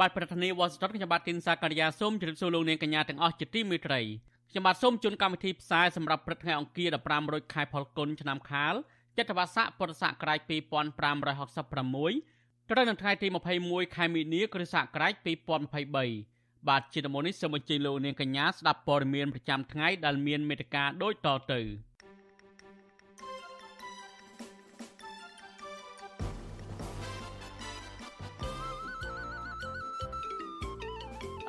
[0.00, 4.00] បាទប្រធានាទីវ៉ាស៊ីនតោនខ្ញុំបាទទីនសាករិយាសូមជម្រាបសួរលោកនាងកញ្ញាទាំងអស់ជាទីមេត្រី
[4.50, 8.74] ខ្ញុំបាទសូមជូនកម្មវិធីផ្សាយសម្រាប់ព្រឹកថ្ងៃអង្គារ15រោចខែផលគុណឆ្នាំខាល
[9.18, 13.26] ចត្វាស័កពុរសករាជ2566ត្រូវនៅថ្ងៃទី
[13.62, 15.12] 21ខែមីនាគ្រិស្តសករាជ
[15.92, 21.60] 2023បាទជាដំណនេះសូមអញ្ជើញលោកនាងកញ្ញាស្ដាប់ព័ត៌មានប្រចាំថ្ងៃដែលមានមេត្តាដូចតទៅ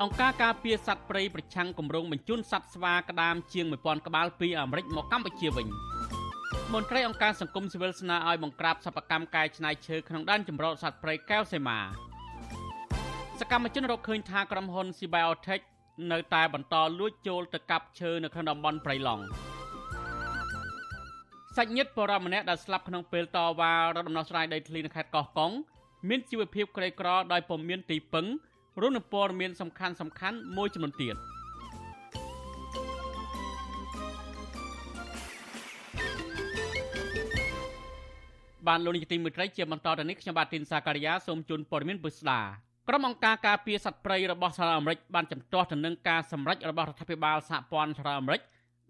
[0.02, 5.68] អង្គការការពារសត្វព្រៃប្រឆាំងគម្រោងបញ្ជូនសត្វស្វាក្តាមជាង1000ក្បាលពីអាមេរិកមកកម្ពុជាវិញ។
[6.74, 11.80] មន្ត្រីអង្គការសង្គមស៊ីវិលស្នើឲ្យបង្ក្រាបសកម្មកម្មកែច្នៃឈើក្នុងដែនជម្រកសត្វព្រៃកែវសីមា
[13.40, 15.64] សកម្មជនរកឃើញថាក្រុមហ៊ុន Sybiotech
[16.12, 19.24] នៅតែបន្តលួចចូលទៅកាប់ឈើនៅក្នុងតំបន់ព្រៃឡង់
[21.56, 25.52] សាច់ញាតិបរិមម្នាក់ដែលស្លាប់ក្នុងពេលតវ៉ារដំណោះស្រាយដីធ្លីនៅខេត្តកោះកុង
[26.10, 28.26] មានជីវភាពក្រីក្រដោយពុំមានទីពឹង
[28.82, 31.18] រួមនឹងព័ត៌មានសំខាន់សំខាន់មួយចំនួនទៀត។
[38.68, 42.42] បានលោកនាយកទីមេត្រីជាបន្តទៅនេះខ្ញុំបាទទីនសាការីយ៉ាសូមជូនព័ត៌មានពុស្ដា
[42.90, 48.42] ក្រុមអង្គការការពារសត្វព្រៃរបស់សហរដ្ឋអាមេរិកបានចំទាស់ទៅនឹងការសម្រេចរបស់រដ្ឋាភិបាលសហព័ន្ធសហរដ្ឋអាមេរិក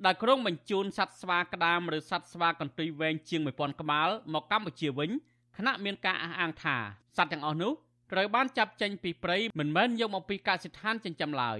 [0.05, 5.09] ដែលក្រុងបញ្ជូនសត្វស្វាក្តាមឬសត្វស្វាកន្ទុយវែងជាង1000ក្បាលមកកម្ពុជាវិញ
[5.57, 6.75] ខណៈមានការអះអាងថា
[7.17, 7.71] សត្វទាំងអស់នោះ
[8.11, 11.59] ត្រូវបានចាប់ចេញពីព្រៃមិនមែនយកមកពីកសិដ្ឋានចិញ្ចឹមឡើយ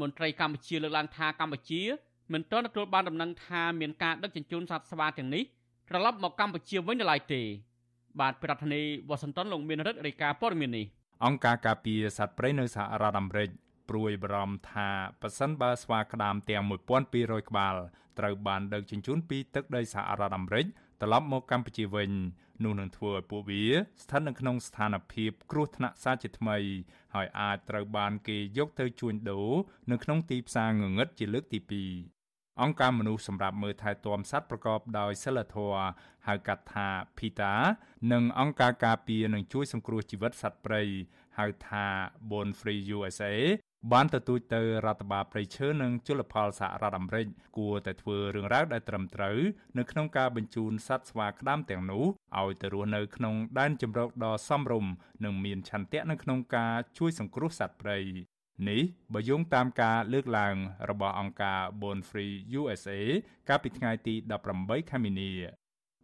[0.00, 1.82] មន្ត្រីកម្ពុជាលើកឡើងថាកម្ពុជា
[2.32, 5.44] មិនទាន់ទទួលបានដំណឹងថាមានការដឹកជញ្ជូនសត្វស្វាទាំងនេះ
[5.88, 7.42] ត្រឡប់មកកម្ពុជាវិញនៅឡើយទេ
[8.20, 10.86] បាទប្រធានាធិបតីវ៉ាស៊ីនតោនលោកមានរិទ្ធរាយការណ៍ព័ត៌មាននេះ
[11.24, 13.48] អង្គការការពារសត្វព្រៃនៅសហរដ្ឋអាមេរិក
[13.88, 14.88] ព្រួយបារម្ភថា
[15.22, 17.74] ប៉ះសិនបើស្វាក្តាមទាំង1200ក្បាល
[18.18, 20.66] ត្រូវបានដឹកជញ្ជូនពីទឹកដីសហរដ្ឋអាមេរិក
[21.02, 22.10] ត្រឡប់មកកម្ពុជាវិញ
[22.64, 23.64] នោះនឹងធ្វើឲ្យពួកវា
[24.02, 26.56] ស្ថិតនៅក្នុងស្ថានភាពគ្រោះថ្នាក់សាជាថ្មី
[27.14, 29.50] ហើយអាចត្រូវបានគេយកទៅជួញដូរ
[29.90, 31.60] នៅក្នុងទីផ្សារងងឹតជាលើកទី
[32.14, 35.86] 2អង្គការមនុស្សសម្រាប់មើលថែទាំសត្វប្រកបដោយសិលធម៌
[36.26, 36.88] ហៅកាត់ថា
[37.18, 37.54] PETA
[38.12, 40.82] និងអង្គការការពារនិងជួយសង្គ្រោះជីវិតសត្វព្រៃ
[41.38, 41.84] ហៅថា
[42.30, 43.34] Born Free USA
[43.92, 49.38] បានទទូចទៅរដ្ឋបាលព្រៃឈើនិងជលផលសហរដ្ឋអាមេរិកគួរតែធ្វើរឿងរ៉ាវដែលត្រឹមត្រូវ
[49.78, 52.04] នៅក្នុងការបញ្ជូនសត្វស្វាក្តាមទាំងនោះ
[52.40, 54.92] ឲ្យទៅរស់នៅក្នុងដែនជម្រកដ៏សមរម្យ
[55.24, 57.98] និងមានឆន្ទៈនៅក្នុងការជួយសង្គ្រោះសត្វព្រៃ
[58.68, 58.82] នេះ
[59.14, 60.56] បើយោងតាមការលើកឡើង
[60.90, 62.90] របស់អង្គការ Born Free USA
[63.48, 64.14] កាលពីថ្ងៃទី
[64.52, 65.57] 18ខែមីនា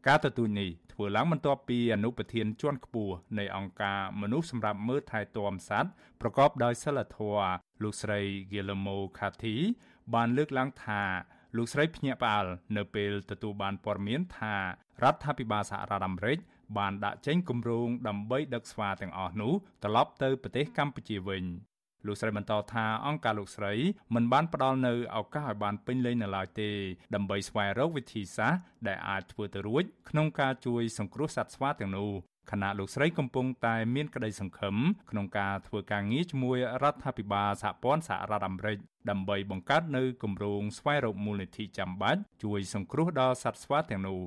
[0.08, 8.20] ការទទូចនេះធ្វើឡើងបន្ទាប់ពីអនុប្រធានជាន់ខ្ពស់នៃអង្គការមនុស្សសម្រាប់មើលថែទាំសត្វប្រកបដោយសិលធម៌លោកស្រី
[8.52, 9.56] Guillermo Cathy
[10.14, 11.02] បានលើកឡើងថា
[11.56, 14.60] លោកស្រីភ្ញាក់ផ្អើលនៅពេលទទួលបានព័ត៌មានថារ
[15.12, 16.38] ដ្ឋាភិបាលសហរដ្ឋអាមេរិក
[16.78, 19.52] បានដាក់ចេញគម្រោងដើម្បីដឹកស្វាទាំងអស់នោះ
[19.84, 21.44] ត្រឡប់ទៅប្រទេសកម្ពុជាវិញ
[22.06, 23.72] លោកស្រីបន្តថាអង្គការលោកស្រី
[24.14, 26.70] មិនបានផ្ដល់នៅឱកាសឲ្យបានពេញលេញនៅឡើយទេ
[27.14, 32.10] ដើម្បីស្វែងរកវិធីសាស្ត្រដែលអាចធ្វើទៅរួចក្នុងការជួយសង្គ្រោះសត្វស្វាទាំងនោះ
[32.50, 34.76] ខណៈលោកស្រីកំពុងតែមានក្តីសង្ឃឹម
[35.10, 38.78] ក្នុងការធ្វើការងារជាមួយរដ្ឋាភិបាលសហព័ន្ធសហរដ្ឋអាមេរិក
[39.10, 44.20] ដើម្បីបង្កើតនៅគម្រោងស្វែងរកមូលនិធិចាំបាច់ជួយសង្គ្រោះដល់សត្វស្វាទាំងនោះ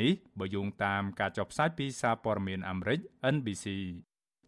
[0.00, 3.00] នេះបើយោងតាមការចុះផ្សាយពីសារព័ត៌មានអាមេរិក
[3.34, 3.66] NBC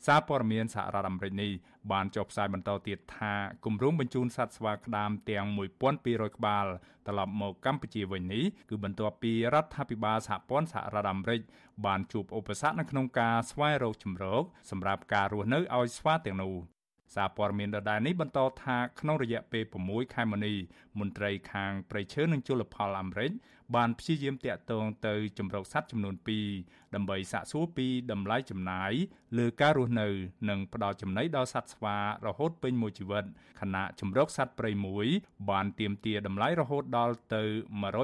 [0.06, 1.50] សារព័ត៌មានសហរដ្ឋអាមេរិកនេះ
[1.92, 5.46] បានចុះផ្សាយបន្តទៀតថាគម្រោងបញ្ជូនសត្វស្វាក្តាមទាំង
[5.92, 6.66] 1200ក្បាល
[7.06, 11.40] ត្រឡប់មកកម្ពុជាវិញនេះគឺបន្ទាប់ពីរដ្ឋាភិបាលសហព័ន្ធសហរដ្ឋអាមេរិក
[11.86, 16.54] បានជួបឧបសគ្គនៅក្នុងការស្វែងរកជំរកសម្រាប់ការរស់នៅឲ្យស្វាទាំងនោះ
[17.14, 20.56] សារព័ត៌មានដដែលនេះបន្តថាក្នុងរយៈពេល6ខែមុននេះ
[20.98, 23.30] មន្ត្រីខាងប្រៃឈើនិងជលផលអាមេរិក
[23.76, 26.14] បានព្យាយាមតាក់ទងទៅជំរកសត្វចំនួន
[26.54, 28.92] 2ដើម្បីសាកសួរពីតម្លៃចំណាយ
[29.38, 30.08] លើការរស់នៅ
[30.48, 33.24] និងផ្ដល់ចំណីដល់សត្វស្វារហូតពេញមួយជីវិត
[33.60, 35.06] ខណៈជំរកសត្វព្រៃមួយ
[35.50, 37.42] បានទាមទារតម្លៃរហូតដល់ទៅ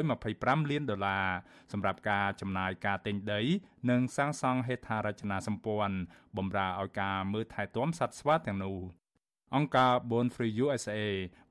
[0.04, 1.26] 125លានដុល្លារ
[1.72, 3.40] សម្រាប់ការចំណាយការទិញដី
[3.90, 5.96] និងសាងសង់ហេដ្ឋារចនាសម្ព័ន្ធ
[6.36, 9.03] បម្រើឲ្យការមើលថែទាំសត្វស្វាទាំងនោះ
[9.54, 11.00] អង្គការ Born Free USA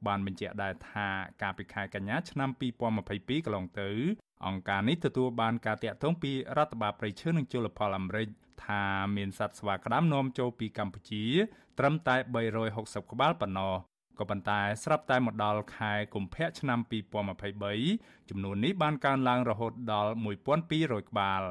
[0.08, 1.08] បានបញ្ជាក់ដែរថា
[1.42, 2.50] កាលពីខែកញ្ញាឆ្នាំ
[2.98, 3.90] 2022កន្លងទៅ
[4.48, 8.28] អង្គការនេះទទួលបានការតាក់ទងពីរដ្ឋបាលប្រៃឈើនិងជលផលអាមេរិក
[8.66, 8.84] ថា
[9.16, 11.24] មានសត្វស្វាក្តាមនាំចូលពីកម្ពុជា
[11.80, 12.16] ត្រឹមតែ
[12.64, 13.74] 360ក្បាលប៉ុណ្ណោះ
[14.20, 16.80] ក៏ប៉ុន្តែស្រាប់តែមកដល់ខែកុម្ភៈឆ្នាំ
[17.54, 20.12] 2023ចំនួននេះបានកើនឡើងរហូតដល់
[20.60, 21.44] 1200ក្បាល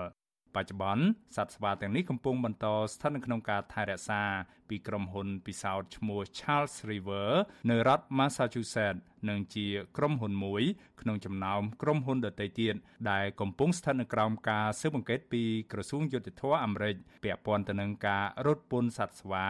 [0.57, 1.05] បច្ចុប្បន្ន
[1.37, 4.23] សត្វស្វាទាំងនេះកំពុងបន្តស្ថិតនៅក្នុងការថែរក្សា
[4.69, 7.29] ពីក្រុមហ៊ុនពិសោធន៍ឈ្មោះ Charles River
[7.71, 9.67] នៅរដ្ឋ Massachusetts និងជា
[9.97, 10.63] ក្រុមហ៊ុនមួយ
[11.01, 12.75] ក្នុងចំណោមក្រុមហ៊ុនដទៃទៀត
[13.11, 19.47] ដែលកំពុងស្ថិតនៅក្រោមការស៊ើបអង្កេតពីក្រសួងយុតិធធអាមេរិកពាក់ព័ន្ធទៅនឹងការរត់ពន្ធសត្វស្វា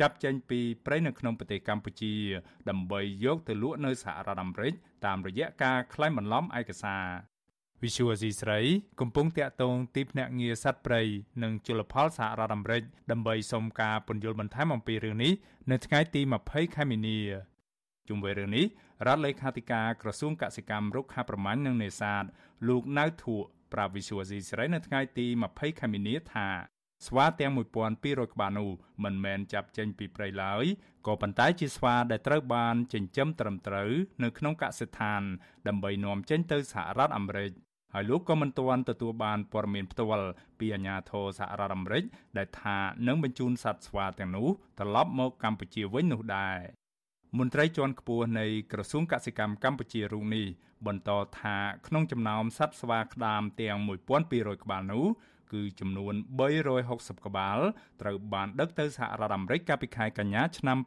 [0.00, 2.14] ចាប់ចេញពីព្រៃនៅក្នុងប្រទេសកម្ពុជា
[2.68, 4.74] ដើម្បីយកទៅលក់នៅសហរដ្ឋអាមេរិក
[5.06, 7.33] តាមរយៈការក្លែងបន្លំឯកសារ
[7.84, 8.60] វិសុវអេស៊ីស្រី
[9.00, 11.02] កំពុងតាក់ទងទីភ្នាក់ងារសត្វព្រៃ
[11.42, 15.32] និងជលផលសហរដ្ឋអាមេរិកដើម្បីសុំការពន្យល់បន្ថែមអំពីរឿងនេះ
[15.70, 17.18] នៅថ្ងៃទី20ខែមីនា
[18.08, 18.66] ជុំវិញរឿងនេះ
[19.06, 22.24] រដ្ឋលេខាធិការក្រសួងកសិកម្មរុក្ខាប្រមាញ់និងនេសាទ
[22.68, 23.36] លោកណៅធួ
[23.72, 26.48] ប្រាប់វិសុវអេស៊ីស្រីនៅថ្ងៃទី20ខែមីនាថា
[27.06, 28.70] ស្វាទាំង1200ក្បាលនោះ
[29.04, 30.64] មិនមែនចាប់ចេញពីព្រៃឡើយ
[31.06, 33.90] ក៏ប៉ុន្តែជាស្វាដែលត្រូវបានចិញ្ចឹមត្រឹមត្រូវ
[34.22, 35.22] នៅក្នុងកសិដ្ឋាន
[35.68, 37.50] ដើម្បីនាំចេញទៅសហរដ្ឋអាមេរិក
[37.96, 42.04] ហើយលោកក៏មិនទាន់ទទួលបានព័ត៌មានផ្ទាល់ពីអាជ្ញាធរសហរដ្ឋអាមេរិក
[42.38, 42.76] ដែលថា
[43.06, 44.48] នឹងបញ្ជូនសត្វស្វាទាំងនោះ
[44.78, 46.58] ត្រឡប់មកកម្ពុជាវិញនោះដែរ
[47.38, 50.46] មន្ត្រីជាន់ខ្ពស់នៃក្រសួងកសិកម្មកម្ពុជារូបនេះ
[50.86, 51.10] បន្ត
[51.40, 51.56] ថា
[51.86, 53.78] ក្នុងចំណោមសត្វស្វាក្តាមទាំង
[54.20, 55.06] 1200ក្បាលនោះ
[55.52, 56.14] គឺចំនួន
[56.70, 57.58] 360ក្បាល
[58.02, 60.78] ត្រូវបានដឹកទៅសហរដ្ឋអាមេរិកកាលពីខែកញ្ញាឆ្នាំ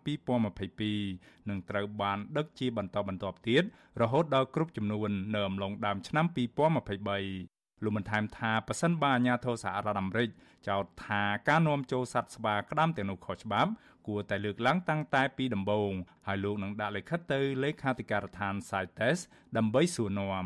[0.69, 3.63] 2022និងត្រូវបានដឹកជាបន្តបន្ទាប់ទៀត
[4.01, 10.29] រហូតដល់គ្រប់ចំនួននៅអំឡុងដើមឆ្នាំ2023លោកបានថែមថាប៉ះសិនបាអាញាធរសហរដ្ឋអាមេរិក
[10.67, 13.71] ចោទថាការនាំចូលសត្វស្វាក្តាមទាំងនោះខុសច្បាប់
[14.07, 15.91] គួរតែលើកឡើងតាំងតែពីដំបូង
[16.27, 19.19] ហើយលោកនឹងដាក់លិខិតទៅលេខាធិការដ្ឋាន CITES
[19.57, 20.45] ដើម្បីសួរនាំ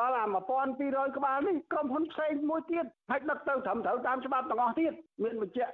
[0.00, 0.24] ដល់អា
[0.70, 4.92] 1200ក្បាលនេះក្រុមហ៊ុនផ្សេងមួយទៀតហើយដឹកទៅត្រឹមត្រូវតាមច្បាប់ទាំងអស់ទៀត
[5.22, 5.72] មានបញ្ជាក់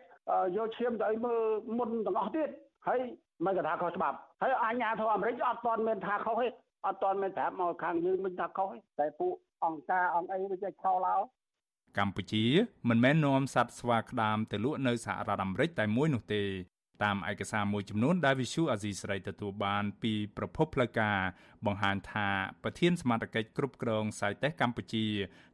[0.56, 1.41] យកឈាមទៅឲ្យមើល
[1.79, 2.49] មុនទាំងអស់ទៀត
[2.87, 3.00] ហើយ
[3.44, 6.49] មិនក៏ថាខុសច្បាប់ហើយអាជ្ញាធរអាមេរិកអត់ទាន់មានថាខុសទេ
[6.87, 9.35] អត់ទាន់មានប្រាប់មកខាងយើងមិនថាខុសទេតែពួក
[9.65, 11.17] អង្គការអង្គអីវាចេះខុសឡើ
[11.99, 12.44] កម្ពុជា
[12.88, 16.43] មិនមែននាំសត្វស្វាក្តាមទៅលក់នៅសហរដ្ឋអាមេរិកតែមួយនោះទេ
[17.02, 21.19] តាមឯកសារមួយចំនួនដែលវិសុអាស៊ីសេរីទទួលបានពីប្រភពផ្លូវការ
[21.67, 22.29] បង្ហាញថា
[22.62, 25.06] ប្រធានសមាជិកគ្រប់គ្រងសាយតេសកម្ពុជា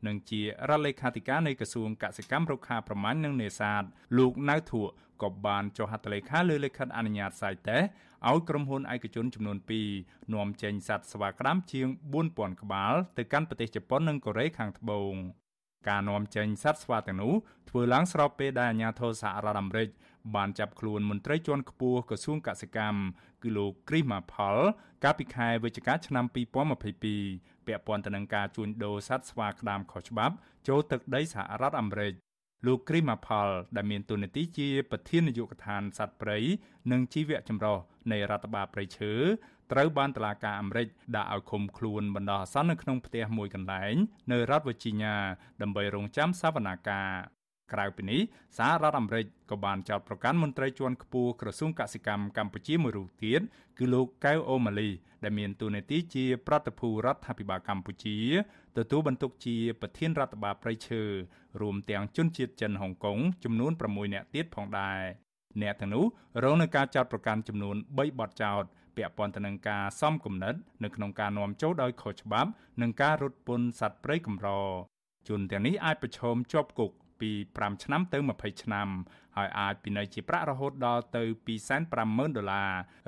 [0.06, 3.82] និងជារដ្ឋលេខាធិការនៃក្រសួងកសិកម្មរុក្ខាប្រមាញ់និងនេសាទ
[4.18, 4.82] លោកណៅធួ
[5.22, 7.82] ក៏បានចុះហត្ថលេខាលើលិខិតអនុញ្ញាតសាយតេស
[8.28, 9.58] ឲ្យក្រុមហ៊ុនឯកជនចំនួន
[9.94, 11.88] 2នាំចេញសត្វស្វាក្តាមជាង
[12.24, 15.14] 4000ក្បាលទៅកាន់ប្រទេសជប៉ុននិងកូរ៉េខាងត្បូង
[15.88, 17.34] ការនាំចេញសត្វស្វាទាំងនោះ
[17.70, 19.88] ធ្វើឡើងស្របពេលដែលអាជ្ញាធរសហរដ្ឋអាមេរិក
[20.36, 22.98] បានចាប់ខ្លួនមន្ត្រីជាន់ខ្ពស់ក្រសួងកសិកម្ម
[23.42, 24.56] គឺលោកគ្រីសម៉ាផល
[25.04, 30.34] កាលពីខែវិច្ឆិកាឆ្នាំ2022ពាក់ព័ន្ធទៅនឹងការជួញដូរសត្វស្វាក្តាមខុសច្បាប់
[30.68, 32.12] ចូលទឹកដីសហរដ្ឋអាមេរិក
[32.66, 36.38] លោកគ្រីម៉ាផល ដែលមានតួនាទីជាប្រធាននាយកដ្ឋានសត្វព្រៃ
[36.92, 37.76] និងជីវៈចម្រុះ
[38.12, 39.12] នៃរដ្ឋបាលព្រៃឈើ
[39.72, 40.86] ត្រូវបានតុលាការអាមេរិក
[41.16, 43.94] ដាក់ឲ្យឃុំខ្លួនបណ្ដោះអាសន្ននៅក្នុងផ្ទះមួយកន្លែង
[44.32, 45.14] នៅរដ្ឋវីជីញ៉ា
[45.62, 47.08] ដើម្បីរងចាំសវនាការ
[47.72, 48.20] ក្រៅពីនេះ
[48.58, 53.40] សហរដ្ឋអាមេរិកក៏បានចោទប្រកាន់មន្ត្រីជាន់ខ្ពស់ក្រសួងកសិកម្មកម្ពុជាមួយរូបទៀត
[53.78, 54.88] គឺលោកកៅអូម៉ាលី
[55.24, 58.18] ដែលមានតួនាទីជាប្រតិភូរដ្ឋាភិបាលកម្ពុជា
[58.76, 61.02] ទទួលបន្ទុកជាប្រធានរដ្ឋបាលប្រៃឈើ
[61.60, 65.00] រួមទាំងជនជាតិចិនហុងកុងចំនួន6នាក់ទៀតផងដែរ
[65.62, 66.04] អ្នកទាំងនោះ
[66.44, 68.64] រងនឹងការចោទប្រកាន់ចំនួន3បទចោទ
[69.00, 70.54] ពាក់ព័ន្ធទៅនឹងការសំគំនិត
[70.84, 74.48] នៅក្នុងការនាំចូលដោយខុសច្បាប់និងការរត់ពន្ធសត្វព្រៃកម្រ
[75.28, 78.88] ជនទាំងនេះអាចប្រឈមជាប់គុកពី5ឆ្នាំទៅ20ឆ្នាំ
[79.36, 81.22] ហើយអាចពិន័យជាប្រាក់រហូតដល់ទៅ
[81.74, 82.64] 250,000ដុល្លា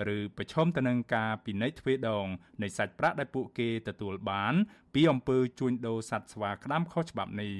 [0.09, 2.27] រឬប្រឈមទៅនឹងការពិន័យទ្វេដង
[2.63, 4.55] នៃសាច់ប្រាក់ដែលពួកគេទទួលបាន
[4.95, 7.55] ពីអំពើជួញដូរសត្វស្វាក្តាមខុសច្បាប់នេះ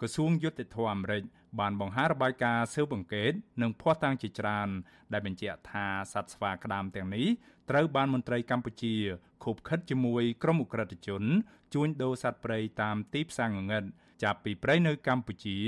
[0.00, 1.22] ក្រសួងយុតិធធម៌អាមេរិក
[1.60, 4.68] បានបង្ហាញរបាយការណ៍ស៊ើបអង្កេតនិងភ័ស្តុតាងជាច្រើន
[5.12, 7.26] ដែលបញ្ជាក់ថាសត្វស្វាក្តាមទាំងនេះ
[7.70, 8.94] ត្រូវបានមន្ត្រីកម្ពុជា
[9.44, 11.24] ខូបខិតជាមួយក្រុមអ ுக ្រិតជន
[11.74, 13.84] ជួញដូរសត្វព្រៃតាមទីផ្សារងងឹត
[14.22, 15.58] ចាប់ពីព្រៃនៅកម្ពុជា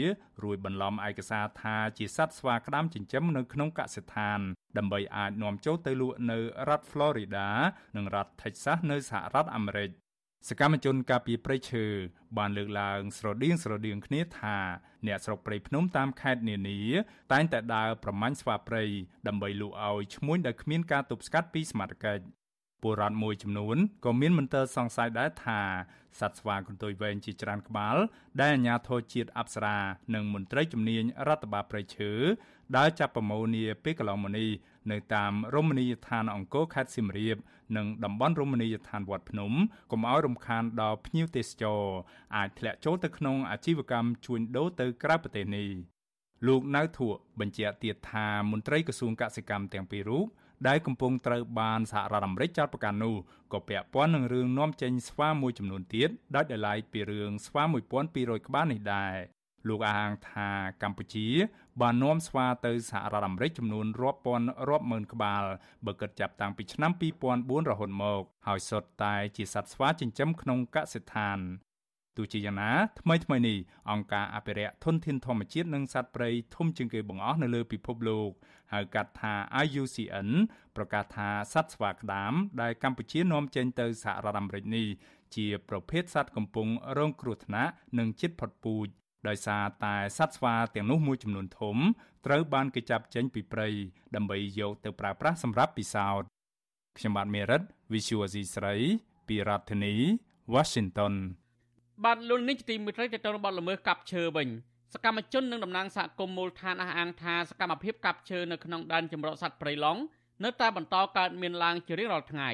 [0.43, 4.41] រួចបន្លំឯកសារថាជាសត្វស្វាក្តាមចិញ្ចឹមនៅក្នុងកសិដ្ឋាន
[4.79, 7.49] ដើម្បីអាចនាំចូលទៅលក់នៅរដ្ឋ Florida
[7.97, 9.91] និងរដ្ឋ Texas នៅសហរដ្ឋអាមេរិក
[10.49, 11.85] សកម្មជនការពារព្រៃឈើ
[12.39, 14.57] បានលើកឡើងស្រដៀងស្រដៀងគ្នាថា
[15.07, 16.81] អ្នកស្រុកព្រៃភ្នំតាមខេត្តនានា
[17.33, 18.85] តែងតែដើរប្រមាញ់ស្វាព្រៃ
[19.29, 22.25] ដើម្បីលក់ឲ្យឈ្មួញដែលគ្មានការទប់ស្កាត់ពីសមត្ថកិច្ច
[22.83, 25.61] ពលរដ្ឋមួយចំនួនក៏មានមន្ទិលសង្ស័យដែរថា
[26.21, 27.97] សត្វស្វាកន្ទុយវែងជាច្រើនក្បាល
[28.41, 29.79] ដែលអាជ្ញាធរជាតិអប្សរា
[30.15, 32.13] និងមន្ត្រីជំនាញរដ្ឋបាលព្រៃឈើ
[32.77, 34.49] ដើរចាប់ប្រមូលនាពេលកន្លងមកនេះ
[34.91, 37.37] នៅតាមរមណីយដ្ឋានអង្គរខេត្តសៀមរាប
[37.77, 39.53] និងតំបន់រមណីយដ្ឋានវត្តភ្នំ
[39.91, 41.83] កុំឲ្យរំខានដល់ភ្ញៀវទេសចរ
[42.37, 45.69] អាចធ្លាក់ចូលទៅក្នុងអាជីវកម្មជួញដូរទៅក្រៅប្រទេសនេះ
[46.47, 47.09] លោកណៅធួ
[47.41, 50.27] បញ្ជាក់ទៀតថាមន្ត្រីក្រសួងកសិកម្មទាំងពីររូប
[50.69, 53.15] ដែលកំពុងត្រូវបានសហរដ្ឋអាមេរិកចោទប្រកាន់នោះ
[53.53, 57.63] ក៏ពាក់ព័ន្ធនឹងរឿងនាំចេញស្វាមួយចំនួនទៀតដោយដライពីរឿងស្វា
[58.05, 59.17] 1200ក្បាលនេះដែរ
[59.69, 60.49] លោកអាងថា
[60.83, 61.29] កម្ពុជា
[61.81, 65.45] បាននាំស្វាទៅសហរដ្ឋអាមេរិកចំនួនរាប់ពាន់រាប់ម៉ឺនក្បាល
[65.87, 66.93] បើគិតចាប់តាំងពីឆ្នាំ
[67.31, 71.41] 2004រហូតមក ហើយសុទ្ធតែជាសត្វស្វាចិញ្ចឹមក្នុងកសិដ្ឋាន
[72.17, 73.59] ទោះជាយ៉ាងណាថ្មីថ្មីនេះ
[73.91, 78.31] អង្គការអភិរក្សធនធានធម្មជាតិនិងសត្វព្រៃធំជាងគេបង្អស់នៅលើពិភពលោក
[78.73, 80.29] ហៅកាត់ថា IUCN
[80.77, 84.87] ប្រកាសថាសត្វស្វាក្តាមដែលកម្ពុជានាំចេញទៅសហរដ្ឋអាមេរិកនេះ
[85.37, 88.89] ជាប្រភេទសត្វកំពុងរងគ្រោះថ្នាក់និងជិតផុតពូជ
[89.29, 91.77] ដោយសារតែសត្វស្វាទាំងនោះមួយចំនួនធំ
[92.27, 93.69] ត្រូវបានគេចាប់ចេញពីព្រៃ
[94.17, 96.27] ដើម្បីយកទៅប្រើប្រាស់សម្រាប់ពិសោធន៍
[96.99, 97.63] ខ្ញុំបាទមេរិត
[97.93, 98.75] Visual C ស្រី
[99.29, 99.95] ពីរដ្ឋធានី
[100.55, 101.15] Washington
[102.05, 104.49] បាទលោកនេះទីមួយត្រីទៅទៅរបស់ល្មើសកាប់ឈើវិញ
[104.95, 110.01] សកម្មជននិងតំណាងសហគមន៍មូលដ្ឋានអះអាងថាសកម្មភាពកាប់ឈើនៅក្នុងដែនជម្រកសត្វព្រៃឡង់
[110.45, 112.51] នៅតែបន្តកើតមានឡើងជារៀងរាល់ថ្ងៃ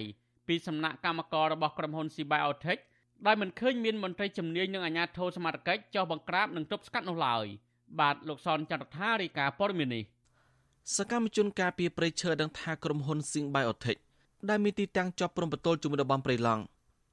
[0.48, 2.80] ពីសំណាក់កម្មកររបស់ក្រុមហ៊ុន Sibiotech
[3.26, 7.46] ដោយមិនឃើញមានមន្ត្រីជំនាញនិងអាជ្ញាធរសមត្ថកិច្ចចុះបង្ក្រាបនិងទប់ស្កាត់នោះឡើយ
[8.00, 10.02] បាទលោកសនចន្ទថារីកាព័រមីនេះ
[10.96, 13.98] សកម្មជនការពីប្រៃឈើដឹងថាក្រុមហ៊ុន Sibiotech
[14.48, 16.62] ដែលមានទីតាំងជាប់ព្រំប្រទល់ជាមួយតំបន់ព្រៃឡង់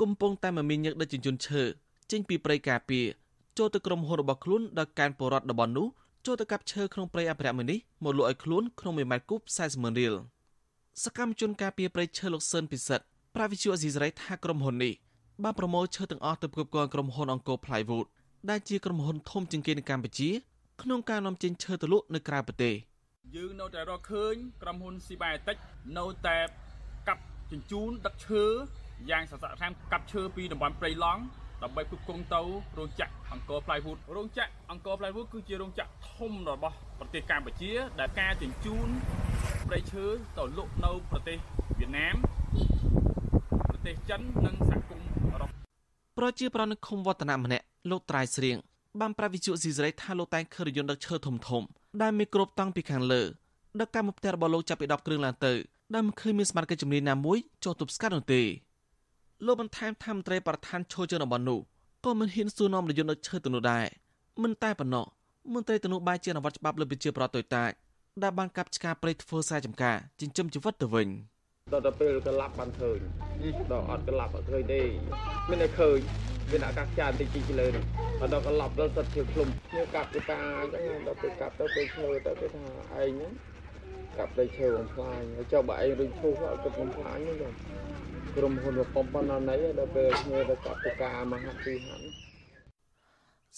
[0.01, 1.61] កំពុងតែមមាញឹកដឹកជញ្ជូនឈើ
[2.11, 3.05] ចេញពីព្រៃការពារ
[3.57, 5.87] ចូលទៅក្រុមហ៊ុនរបស់ខ្លួនដោយកានបរដ្ឋតំបន់នោះ
[6.25, 10.13] ចូលទៅកាប់ឈើក្នុងព្រៃអភិរក្សមួយនេះមកលក់ឲ្យខ្លួនក្នុង1ម៉ែត្រគូប40ម៉ឺនរៀល
[11.03, 13.05] សកម្មជនការពារព្រៃឈើលោកសឿនពិសិដ្ឋ
[13.35, 14.93] ប្រាវិជូអេស៊ីសរ៉ៃថាក្រុមហ៊ុននេះ
[15.41, 18.07] បានប្រមូលឈើទាំងអស់ទៅផ្គប់ផ្គងក្រុមហ៊ុនអង្គរ Plywood
[18.49, 20.29] ដែលជាក្រុមហ៊ុនធំជាងគេនៅកម្ពុជា
[20.81, 22.73] ក្នុងការនាំចេញឈើទៅលក់នៅក្រៅប្រទេស
[23.35, 25.57] យើងនៅតែរកឃើញក្រុមហ៊ុនស៊ីបែតិច
[25.97, 26.37] នៅតែ
[27.07, 27.21] កាប់
[27.51, 28.43] ជញ្ជូនដឹកឈើ
[29.09, 31.21] យ៉ាងសស្រាក់ខាងកាប់ឈើពីតំបន់ព្រៃឡង់
[31.63, 32.41] ដើម្បីផ្គត់ផ្គង់ទៅ
[32.77, 38.87] រោងចក្រអង្គរ Plywood រោងចក្រអង្គរ Plywood គឺជារោងចក្រធំរបស់ប្រទេសកម្ពុជា ដែលការជញ្ជូន
[39.67, 40.05] ព្រៃឈើ
[40.37, 41.37] ទៅលក់នៅប្រទេស
[41.79, 42.15] វៀតណាម
[43.69, 45.12] ប្រទេសចិននិងសហគមន៍អឺរ៉ុ
[46.15, 48.57] បប្រជាប្រដ្ឋនៅឃុំវឌ្ឍនៈម្នាក់លោកត្រៃស្រៀង
[48.99, 51.63] បានប្រាប់វិទ្យុស៊ីសេរីថាលោកតែងឃើញរយន្តដឹកឈើធំធំ
[52.01, 53.21] ដែលមានគ្របតង់ពីខាងលើ
[53.79, 55.53] ដឹកតាមផ្ទះរបស់លោកចាប់ពី10គ្រឿងឡើងទៅ
[55.93, 58.41] ដែលមិនឃើញមានសមាជិកជំនាញណាមួយចូលទប់ស្កាត់នោះទេ
[59.45, 61.59] លោកបន្ថែមថាមន្ត្រីប្រធានឈរជើងតំបន់នោះ
[62.05, 63.85] ក៏មិនហ៊ានសួរនាំរយន្តដឹកឈើទៅនោះដែរ
[64.43, 65.05] មិនតែប៉ុណ្ណោះ
[65.53, 67.71] មន្ត្រីទៅនោះបែរជាអនុវត្តច្បាប់លើប្រជាប្រដ្ឋតូចតាច
[68.23, 71.07] ដែលបានកាប់ឆ្ការព្រៃធ្វើខ្សែចំការចិញ្ចឹមជីវិតទៅវិញ
[71.71, 72.99] ដល់ទៅពេលកលាប់បានឃើញ
[73.71, 74.81] ដល់អត់កលាប់អត់ឃើញទេ
[75.49, 75.99] មានតែឃើញ
[76.51, 77.83] មានអាកាសចានតិចតិចលើនេះ
[78.33, 83.31] ដល់កលាប់ដល់សិតជាឃ្លុំគ្នាកាប់ទៅតាអញ្ចឹងដល់ពេលកាប់ទៅពេលឈើទៅគេថាឯងហ្នឹង
[84.17, 87.33] កាប់ដីឈើបំផ្លាញហើយចុះបើឯងរុញឈូសអត់ទៅបំផ្លាញទេ
[88.37, 92.05] ក្រុមហ៊ុនបំប៉ុណ្ណាណីដល់ពេលគ្នាទៅកាប់ទៅការមហាពីហាន់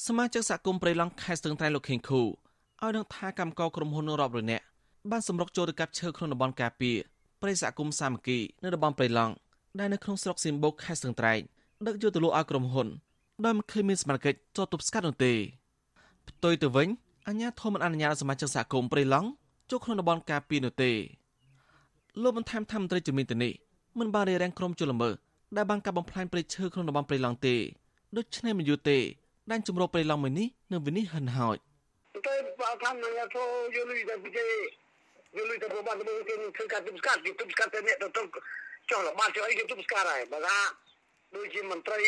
[0.06, 4.64] សមាជិកសហគមន៍ព្រៃឡង់ខេត្តស្ទឹងត្រែងលោកខេងខូឲ្យដឹងថាកម្មករក្រុមហ៊ុនរាប់រយនាក់
[5.12, 6.98] បានសម្រុកចូលទៅកាប់ឈើក្នុងតំបន់ការពារ
[7.46, 9.34] ព្រៃសហគមន៍សាមគ្គីនៅតំបន់ព្រៃឡង់
[9.80, 11.40] ដែលនៅក្នុងស្រុកសៀមបូកខេត្តស្ទឹងត្រែង
[11.88, 12.88] ដឹកយកទៅលក់ឲ្យក្រុមហ៊ុន
[13.46, 15.34] ដោយមិនឃើញមានសមាជិកចោទទប់ស្កាត់នោះទេ
[16.30, 16.88] ផ្ទុយទៅវិញ
[17.28, 19.28] អញ្ញាធមមិនអនុញ្ញាតឲ្យសមាជិកសហគមន៍ព្រៃឡង់
[19.70, 20.92] ចូលក្នុងតំបន់ការពារនោះទេ
[22.22, 23.54] លោកបន្ថែមថាមន្ត្រីជំនាញទៅនេះ
[24.00, 25.16] មិនបានរារាំងក្រុមជលល្មើស
[25.58, 27.56] ដែលបានកាប់បំផ្លាញព្រៃឈើក្នុងតំបន់ព្រៃឡង់ទេ
[28.18, 28.98] ដូច្នេះមិនយូរទេ
[29.52, 31.58] ដែនជំរកព្រៃឡង់មួយនេះនៅវិនិច្ឆ័យហិនហោច
[32.28, 32.36] ទៅ
[32.84, 33.44] ខាងណាទៅ
[33.76, 34.48] យល់ទៅពីគេ
[35.38, 38.24] យល់ទៅប្រមាណទៅគេធ្វើការទប់ស្កាត់ទប់ស្កាត់តែអ្នកទៅ
[38.90, 40.58] ចុះល្បាតចុះអីគេទប់ស្កាត់ហើយបើថា
[41.36, 42.02] ដូចជាមន្ត្រី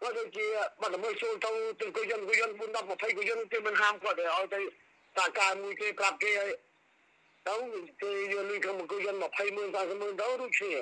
[0.00, 0.46] គាត់ដូចជា
[0.80, 1.50] បាត់ល្មើសចូលទៅ
[1.80, 4.60] ទៅគយន្តគយន្ត4 10 20គយន្តគេមិនហាមគាត់ឲ្យទៅ
[5.18, 6.50] តាការមួយគេប្រាប់គេឲ្យ
[7.48, 7.54] ទៅ
[8.02, 10.72] គេយកលុយក្នុងគយន្ត20ម៉ឺន30ម៉ឺនទៅដូចគ្នា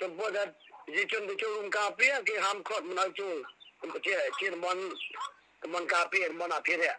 [0.00, 3.34] ចំពោះថាប្រជាជនទៅចូលរួមការពារគេហាមឃាត់មិនឲ្យចូល
[4.06, 4.80] ជាជាតំបន់
[5.62, 6.98] តំបន់ការពារតំបន់អភិរក្ស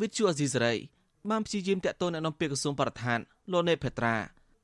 [0.00, 0.74] វិទ្យុអេស៊ីសរ៉ៃ
[1.30, 3.20] បានព្យាយាមតាក់ទងអ្នកនាំពាក្យក្រសួងបរិស្ថាន
[3.52, 4.14] លោកណេភេត្រា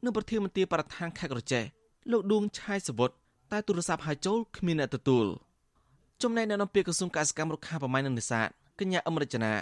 [0.04, 1.64] និងប្រធានមន្ត្រីបរិស្ថានខេត្តក្រចេះ
[2.10, 3.10] លោកឌួងឆាយសវុត
[3.52, 5.26] តែទូរស័ព្ទហៅចូលគ្មានអ្នកទទួល
[6.22, 8.48] ចំណែកអ្នកនាំពាក្យក្រសួងកសិកម្មរុក្ខាប្រមាញ់និងនេសាទ
[8.80, 9.52] កញ្ញាអមរជនា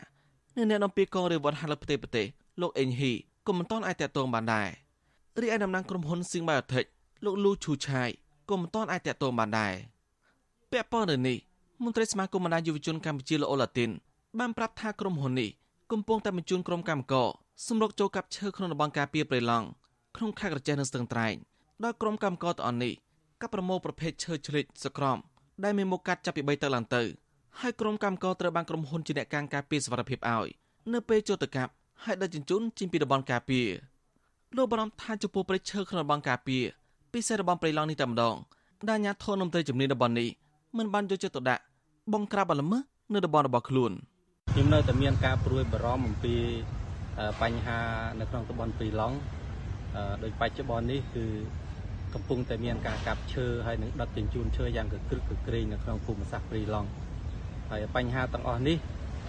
[0.57, 2.27] និងអ្នកនាំពាក្យកងរាជវត្តហាលប្រទេសប្រទេស
[2.61, 3.13] លោកអេងហ៊ី
[3.47, 4.69] ក៏មិនទាន់អាចតាក់ទងបានដែរ
[5.41, 6.89] រីឯតំណាងក្រុមហ៊ុន Sing Biotech
[7.25, 8.11] លោកលូឈូឆាយ
[8.49, 9.75] ក៏មិនទាន់អាចតាក់ទងបានដែរ
[10.71, 11.39] ពាក់ព័ន្ធរឿងនេះ
[11.85, 13.91] មន្ត្រីសមាគមបណ្ដាយុវជនកម្ពុជាលោកអូឡាទីន
[14.39, 15.51] បានប្រាប់ថាក្រុមហ៊ុននេះ
[15.93, 17.29] កំពុងតែបញ្ជូនក្រុមកម្មករ
[17.67, 19.67] សម្រុកចូលកាប់ឈើក្នុងតំបន់ការពារព្រៃឡង់
[20.17, 21.35] ក្នុងខេត្តក្រចេះនិងស្ទឹងត្រែង
[21.85, 22.93] ដោយក្រុមកម្មករទាំងអស់នេះ
[23.41, 25.19] កាប់ប្រមូលប្រភេទឈើឆ្លិចសក្រម
[25.65, 27.03] ដែលមានមុខកាត់ចាប់ពី3តឹកឡើងទៅ
[27.61, 30.49] ហើយក្រុមកម្មករត្រូវបានក្រុមហ៊ុនជាអ្នកកាងការពារសវត្ថិភាពឲ្យ
[30.93, 31.73] នៅពេលចូលទៅកាប់
[32.05, 33.67] ហើយដឹកជញ្ជូនចេញពីតំបន់ការពារ
[34.57, 36.65] លោកបារម្ភថាចំពោះព្រៃឈើក្នុងតំបន់ការពារ
[37.13, 38.37] ពិសេសតំបន់ព្រៃឡង់នេះតែម្ដង
[38.89, 40.29] ដែលអាជ្ញាធរនំត្រីជំនាញតំបន់នេះ
[40.79, 41.63] មិនបានយកចិត្តទុកដាក់
[42.13, 43.93] បង្ក្រាបបល្មើសនៅតំបន់របស់ខ្លួន
[44.51, 46.37] ខ្ញុំនៅតែមានការព្រួយបារម្ភអំពី
[47.43, 47.81] បញ្ហា
[48.21, 49.17] នៅក្នុងតំបន់ព្រៃឡង់
[50.23, 51.27] ដោយបច្ចុប្បន្ននេះគឺ
[52.15, 56.89] កំពុងតែមានការកាប់ឈើហើយនឹងដុតជញ្ជូនឈើយ៉ាងកក្រឹកកក្រែងនៅក្នុងភូមិសាស្ត្រព្រីឡង់
[57.71, 58.77] ហើយបញ្ហាទាំងអស់នេះ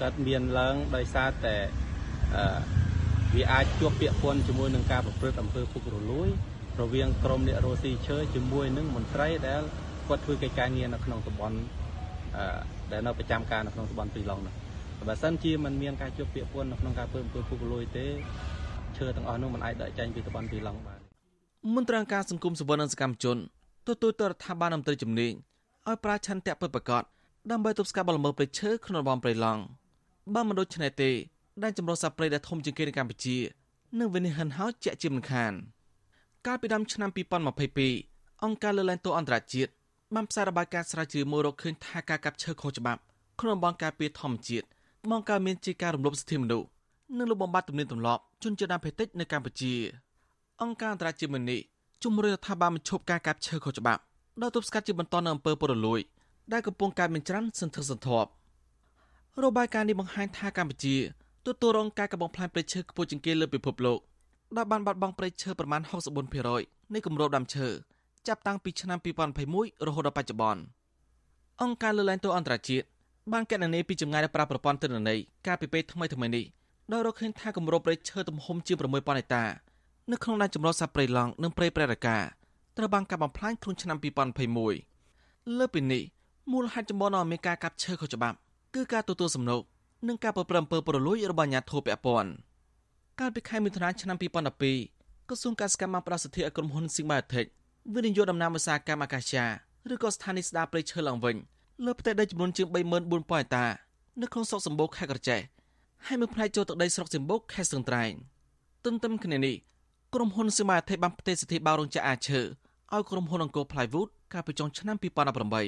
[0.01, 1.55] កើតមានឡើងដោយសារតែ
[3.35, 6.29] វាអាចជួបពាក់ព័ន្ធជាមួយនឹងការប្រព្រឹត្តអំពើពុករលួយ
[6.81, 9.61] រវាងក្រមអ្នករស់ស៊ីឈើជាមួយនឹងមន្ត្រីដែល
[10.07, 11.57] គាត់ធ្វើកិច្ចការងារនៅក្នុងតំបន់
[12.91, 14.53] ដែលនៅប្រចាំការនៅក្នុងតំបន់ព្រីឡង់នោះ
[15.08, 18.06] បើសិនជាมันមានការជួបពាក្យពន្ធនៅក្នុងការធ្វើអំពើពុករលួយទេ
[18.96, 21.00] ឈើទាំងអស់នោះมันអាចដកចេញពីតំបន់ព្រីឡង់បាន
[21.74, 23.36] មន្ត្រីអង្គការសង្គមសវននិងសកម្មជន
[23.86, 25.32] ទទូចទៅរដ្ឋាភិបាលមន្ត្រីជំនាញ
[25.88, 27.02] ឲ្យប្រាឆន្ទៈពិតប្រាកដ
[27.50, 29.62] ដើម្បីទប់ស្កាត់បលល្មើសព្រៃឈើក្នុងតំបន់ព្រៃឡង់
[30.34, 31.10] បើមិនដូច្នេះទេ
[31.62, 33.36] ដែនចម្រុះសត្វព្រៃដែលធំជាងគេនៅកម្ពុជា
[33.98, 35.52] នឹងវិនិច្ឆ័យហោចជាក់ជាមិនខាន
[36.46, 37.10] កាលពីដើមឆ្នាំ
[37.76, 39.70] 2022អង្គការលើកលែងទោសអន្តរជាតិ
[40.14, 43.00] បានផ្សាយរបាយការណ៍ស្រាវជ្រាវមួយរកឃើញថាការកាប់ឈើខុសច្បាប់
[43.40, 44.66] ក្នុងតំបន់ការពារធម្មជាតិ
[45.07, 46.67] បង្កើតមានជាការរំលោភសិទ្ធិមនុស្ស
[47.17, 49.73] និងលុបបំបាត់ទំនៀមទម្លាប់ជនជាតិដើមភាគតិចនៅកម្ពុជា
[50.61, 51.59] អង្គការអន្តរជាតិមួយនេះ
[52.03, 54.01] ជំរុញរដ្ឋាភិបាលបញ្ឈប់ការកាប់ឈើខុសច្បាប់
[54.41, 55.99] ដោយទប់ស្កាត់ជាបន្តនៅអំពើពុករលួយ
[56.53, 58.29] ដែលកំពុងកើតមានច្រើនសន្ធឹកសន្ធាប់
[59.43, 60.95] របាយការណ៍នេះបង្ហាញថាកម្ពុជា
[61.47, 63.99] ទទួលរងការកាប់បំផ្លាញព្រៃឈើខ្ពស់ជាងគេលើពិភពលោក
[64.57, 65.81] ដែលបានបាត់បង់ព្រៃឈើប្រមាណ
[66.37, 67.67] 64%នៃគម្របដើមឈើ
[68.27, 68.99] ចាប់តាំងពីឆ្នាំ
[69.43, 70.61] 2021រហូតដល់បច្ចុប្បន្ន
[71.61, 72.85] អង្គការលើកលែងទោសអន្តរជាតិ
[73.33, 76.45] បានកណនីពីចម្ងាយនៃប្រាប្រព័ន្ធទិន្នន័យកាលពីពេលថ្មីថ្មីនេះ
[76.91, 79.43] ដោយរកឃើញថាគម្របព្រៃឈើទំហំជាង6000ហិកតា
[80.11, 82.17] នៅក្នុងដែនចម្រុះសត្វព្រៃឡង់និងព្រៃប្រែរកា
[82.77, 83.97] ត្រូវបានកាប់បំផ្លាញក្នុងឆ្នាំ
[84.73, 86.03] 2021លើពីនេះ
[86.51, 88.37] មូលហេតុចម្បងនៃមានការកាប់ឈើខុសច្បាប់
[88.75, 89.61] គឺការទទួលសំណូក
[90.07, 92.31] និងការប្រព្រឹត្តអំពើពុករលួយរបស់អាជ្ញាធរពាក់ព័ន្ធ
[93.19, 94.17] កាលពីខែមិថុនាឆ្នាំ
[94.77, 97.45] 2012ក្រសួងកសិកម្មបានផ្ដល់សិទ្ធិឲ្យក្រុមហ៊ុន Sigmatic
[97.95, 99.45] វិនិយោគដំណាំឧស្សាហកម្មអាកាសយ៉ា
[99.93, 101.35] ឬក៏ស្ថានីយស្ដារព្រៃឈើឡើងវិញ
[101.85, 103.65] លើផ្ទៃដីចំនួនជាង34000ហិកតា
[104.21, 105.41] នៅក្នុងស្រុកសម្បូរខេត្តក្រចេះ
[106.05, 108.11] ហើយមួយផ្នែកចូលទឹកដីស្រុកសម្បូរខេត្តស្ទឹងត្រែង
[108.85, 109.55] ទន្ទឹមគ្នានេះ
[110.13, 112.39] ក្រុមហ៊ុនស៊ីម៉ាថេបានផ្ទេរសិទ្ធិបោរោងចក្រអាឈើ
[112.93, 114.97] ឲ្យក្រុមហ៊ុនអង្គរ Plywood កាលពីចុងឆ្នាំ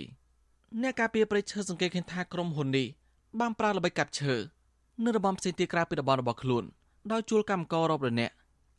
[0.05, 2.87] 2018អ្នកការពារព្រៃឈើសង្កេតឃើញថាក្រុមហ៊ុននេះ
[3.39, 4.33] បានប្រើល្បិចកាប់ឈើ
[5.03, 6.63] នៅរបំផ្សេងទៀតក្រៅពីតំបន់របស់ខ្លួន
[7.11, 8.33] ដោយជួលកម្មកររាប់រយនាក់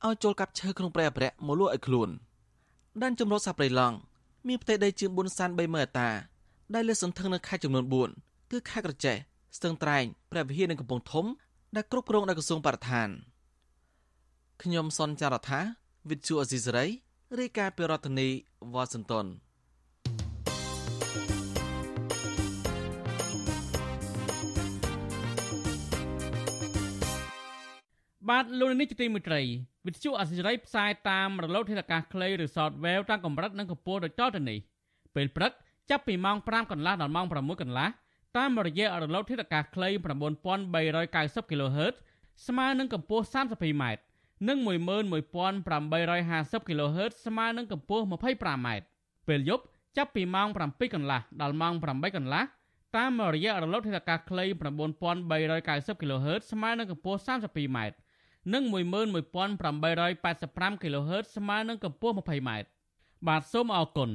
[0.06, 2.08] ឲ្យចូលកាប់ឈើក្នុងព្រៃអភិរក្សមកលក់ឲ្យខ្លួន
[3.02, 3.96] ដែនចម្រុះសាព្រៃឡង់
[4.48, 6.08] មានផ្ទៃដីជាង4សាន3ម៉ឺនតា
[6.74, 7.84] ដែលលើសន្ធឹងនៅខេត្តចំនួន
[8.18, 9.16] 4គឺខេត្តក្រចេះ
[9.56, 11.26] ស្ទឹងត្រែងព្រះវិហារនិងកំពង់ធំ
[11.76, 13.08] ដែលគ្រប់គ្រងដោយក្រសួងបរិស្ថាន
[14.62, 15.60] ខ្ញុំសនចាររថា
[16.10, 16.86] វិទ្យុអេស៊ីសរ៉ៃ
[17.38, 18.28] រាយការណ៍ពីរដ្ឋធានី
[18.72, 19.26] វ៉ាស៊ីនតោន
[28.28, 29.40] បាទលោកនេះជាទីមេត្រី
[29.86, 34.58] វិទ្យុអសិរ័យផ្សាយតាមរលកធាតុអាកាសខ្លីឬ Shortwave តាមកម្រិតនិងកម្ពស់ដូចតទៅនេះ
[35.14, 35.52] ពេលព្រឹក
[35.92, 37.88] ចាប់ពីម៉ោង5កន្លះដល់ម៉ោង6កន្លះ
[38.36, 39.88] តាមរយៈរលកធាតុអាកាសខ្លី
[40.70, 41.94] 9390 kHz
[42.46, 43.84] ស្មើនឹងកម្ពស់ 32m
[44.48, 48.68] និង11850 kHz ស្មើនឹងកម្ពស់ 25m
[49.28, 49.64] ពេលយប់
[49.96, 52.42] ចាប់ពីម៉ោង7កន្លះដល់ម៉ោង8កន្លះ
[52.96, 54.44] តាមរយៈរលកធាតុអាកាសខ្លី
[55.22, 57.78] 9390 kHz ស្មើនឹងកម្ពស់ 32m
[58.52, 62.50] និង11885 kHz ស្មើនឹងកម្ពស់ 20m
[63.28, 64.10] បាទសូមអរគុណ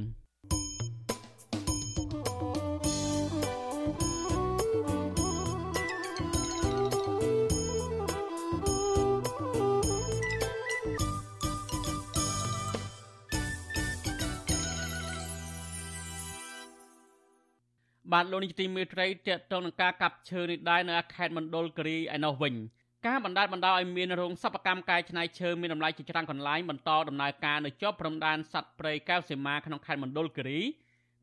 [18.12, 22.54] បាទលោកនាយកទីមេត្រីតកតងនឹងការកាប់ឈើនេះដែរនៅខេត្តមណ្ឌលគិរីឯណោះវិញ
[23.06, 30.60] ការបណ្ដាលបណ្ដោយឲ្យមានរោងសិប្បកម្មកែច្នៃឈើមានតម្លៃជាច្រើនកន្លែងបន្តដំណើរការនៅជាប់ព្រំដែនសត្វព្រៃកែវសីមាក្នុងខេត្តមណ្ឌលគិរី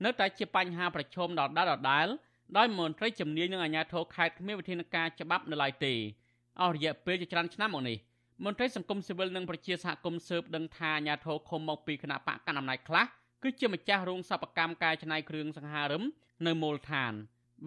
[0.06, 2.08] នៅតែជាបញ្ហាប្រឈមដល់ដដែល
[2.58, 5.94] ដោយមន្ត្រីជំនាញនិងអាជ្ញាធរខេត្តគ្មានវិធានការច្បាប់នៅឡើយទេ
[6.62, 7.98] អស់រយៈពេលជាច្រើនឆ្នាំមកនេះ
[8.46, 13.06] មន្ត្រីសង្គមស៊ីវិលនិងប្រជាសហគមន៍ស៊ើបដឹងថាអាជ្ញាធរឃុំមកពីគណៈបកកណ្ដាលអំណាចខ្លះ
[13.44, 16.04] គឺជាម្ចាស់រោងសិប្បកម្មកែច្នៃគ្រឿងសង្ហារឹម
[16.46, 17.14] នៅមូលដ្ឋាន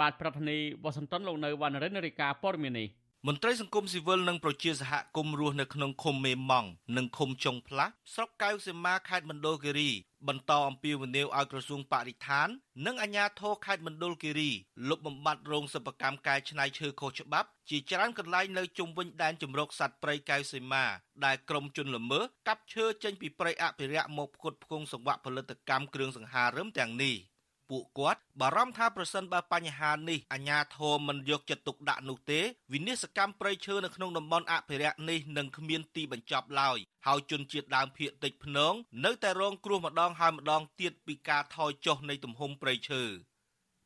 [0.00, 2.88] បាទប្រធានីវ៉ាស៊ីនតោនលោកនៅវណ្ណរិនរាយការណ៍ព័ត៌មាននេះ
[3.26, 9.90] មន្ត្រីសង្គមស៊ីវិលនិងប្រជាសហគមន៍រស់នៅក្នុងឃុំមេម៉ង់និងឃុំចុងផ្លាស់ស្រុកកៅសីមាខេត្តមណ្ឌលគិរី
[10.28, 12.48] បន្តអំពាវនាវឲ្យក្រសួងបរិស្ថាន
[12.87, 14.50] និងអាជ្ញាធរខេត្តមណ្ឌលគិរី
[14.88, 20.85] លុបបំបាត់រោងសិប្បកម្មកែច្នៃឈើខុសច្បាប់ជាច្រើនកន្លែងនៅជុំវិញដែនជំរកសត្វព្រៃកៅសីមា
[21.24, 27.16] ដែលក្រុមជនល្មើសកាប់ឈើចេញពីព្រៃអភិរក្សមកផ្គត់ផ្គង់សង្វាក់ផលិតកម្មគ្រឿងសង្ហារឹមទាំងនេះ។
[27.70, 32.40] ពួកគាត់បារម្ភថាប្រសិនបើបញ្ហានេះអាជ្ញាធរមិនយកចិត្តទុកដាក់នោះទេ
[32.72, 43.04] វិនិស្សកម្មព្រៃឈើនៅក្នុងតំបន់អភិរក្សនេះនឹងគ្មានទីបញ្ចប់ឡើយហើយជនជាតិដើមភាគតិចភ្នងនៅតែរងគ្រោះម្ដងហើយម្ដងទៀតពីការថយចុះនៃទំហំព្រៃឈើ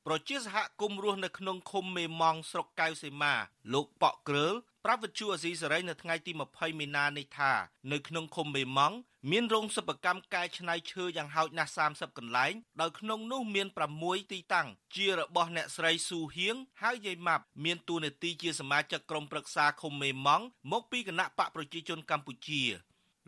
[0.07, 3.35] ប្រជាសហគមន៍រស់នៅក្នុងឃុំមេម៉ង់ស្រុកកៅសីមា
[3.73, 4.55] លោកប៉ក់ក្រើល
[4.87, 7.53] ប្រាប់វិទ្យុអេស៊ីសេរីនៅថ្ងៃទី20មីនានេះថា
[7.92, 8.97] នៅក្នុងឃុំមេម៉ង់
[9.31, 13.68] មានរោងសិប្បកម្មកែច្នៃឈើយ៉ាងហោចណាស់30កន្លែងដោយក្នុងនោះមាន
[14.01, 22.62] 6ទីតាំងជារបស់អ្នកស្រីស៊ូហៀងហើយយាយម៉ាប់មានតួនាទីជាសមាជិកក្រុមប្រឹក្សាឃុំមេម៉ង់មកពីគណៈបកប្រជាជនកម្ពុជា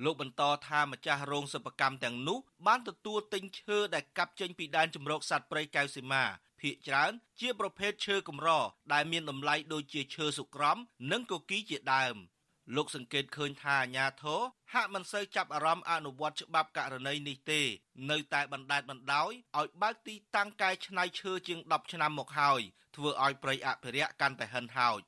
[0.04, 6.24] លោកបន្តថាម្ចាស់រោងសិប្បកម្មទាំងនោះបានទទួលទិញឈើដែលកាប់ចេញពីដែនជម្រកសត្វព្រៃកៅសីមា
[6.64, 8.50] ភាគច្រើនជាប្រភេទឈើកម្រ
[8.92, 10.76] ដែលមានតម្លៃដូចជាឈើសុក្រំ
[11.12, 12.16] និងកគីជាដើម
[12.76, 14.40] លោកសង្កេតឃើញថាអាញាធរ
[14.72, 17.60] ហាក់មិនសូវចាប់អារម្មណ៍អនុវត្តច្បាប់ករណីនេះទេ
[18.10, 22.60] នៅតែបណ្តែតបណ្ដោយឲ្យបើកទីតាំងកែច្នៃឈើជាង10ឆ្នាំមកហើយ
[22.96, 25.00] ធ្វើឲ្យប្រៃអភិរក្សកាន់តែហិនហោច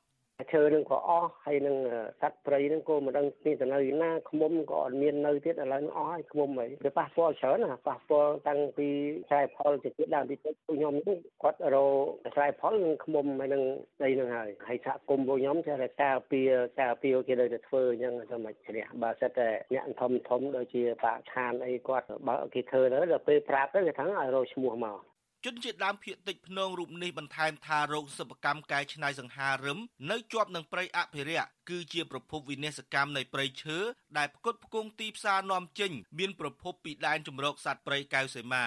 [0.53, 1.75] ឈើនឹងក៏អស់ហើយនឹង
[2.21, 8.87] សត្វព្រៃនឹងក៏មិនដឹងពីទៅនៅណាឃុំក៏អត់មាននៅទៀតឥឡូវអស់ហើយឃុំហើយវាប៉ះពាល់ច្រើនណាប៉ះពាល់តាំងពី
[9.27, 13.63] ខ្សែផលទៅទៀតដើមពីទឹកពួកខ្ញុំនេះគាត់រកខ្សែផលនឹងឃុំហើយនឹង
[14.03, 24.99] ដីនឹងហើយហើយសហគមន៍ពួកខ្ញុំចេះតែការពារការពារគេលើតែធ្វើអញ្ចឹងទៅមិនជ្រះបើសិតតែអ្នកធំធំដូចជាបាក់ឆានអីគាត់បើគេធ្វើទៅដល់ពេលប្រាប់ទៅគេថាឲ្យរកឈ្មោះមក
[25.45, 29.79] ជនជាតិដើមភាគតិចភ្នងរូបនេះបន្ថែមថារោងសិប្បកម្មកែច្នៃសង្ហារឹម
[30.11, 33.77] នៅជាប់នឹងព្រៃអភិរក្សគឺជាប្រភពវិនាសកម្មនៃព្រៃឈើ
[34.17, 38.65] ដែលផ្គត់ផ្គង់ទីផ្សារនាំចេញមានប្រភពពីដែនជម្រកសត្វព្រៃកៅសីមា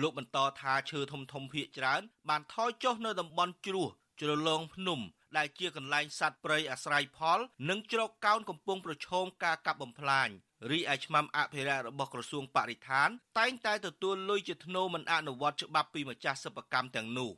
[0.00, 3.88] លោកបន្តថាឈើធំធំភាគច្រើន បានថយចុះនៅតំបន់ជ្រោះ
[4.20, 5.00] ជ្រលងភ្នំ
[5.36, 7.38] ដែលជាកន្លែងសត្វព្រៃអាស្រ័យផល
[7.68, 10.28] និងជ្រកកោនកំពុងប្រឈមការកាប់បំផ្លាញ
[10.70, 17.32] រីឯឆ្មាំអភិរក្សរបស់ក្រសួងបរិស្ថាន តែងតែទទួលលុយជាធ្នូមិនអនុវត្តច្បាប់ពីម្ចាស់សិប្បកម្មទាំងនោះ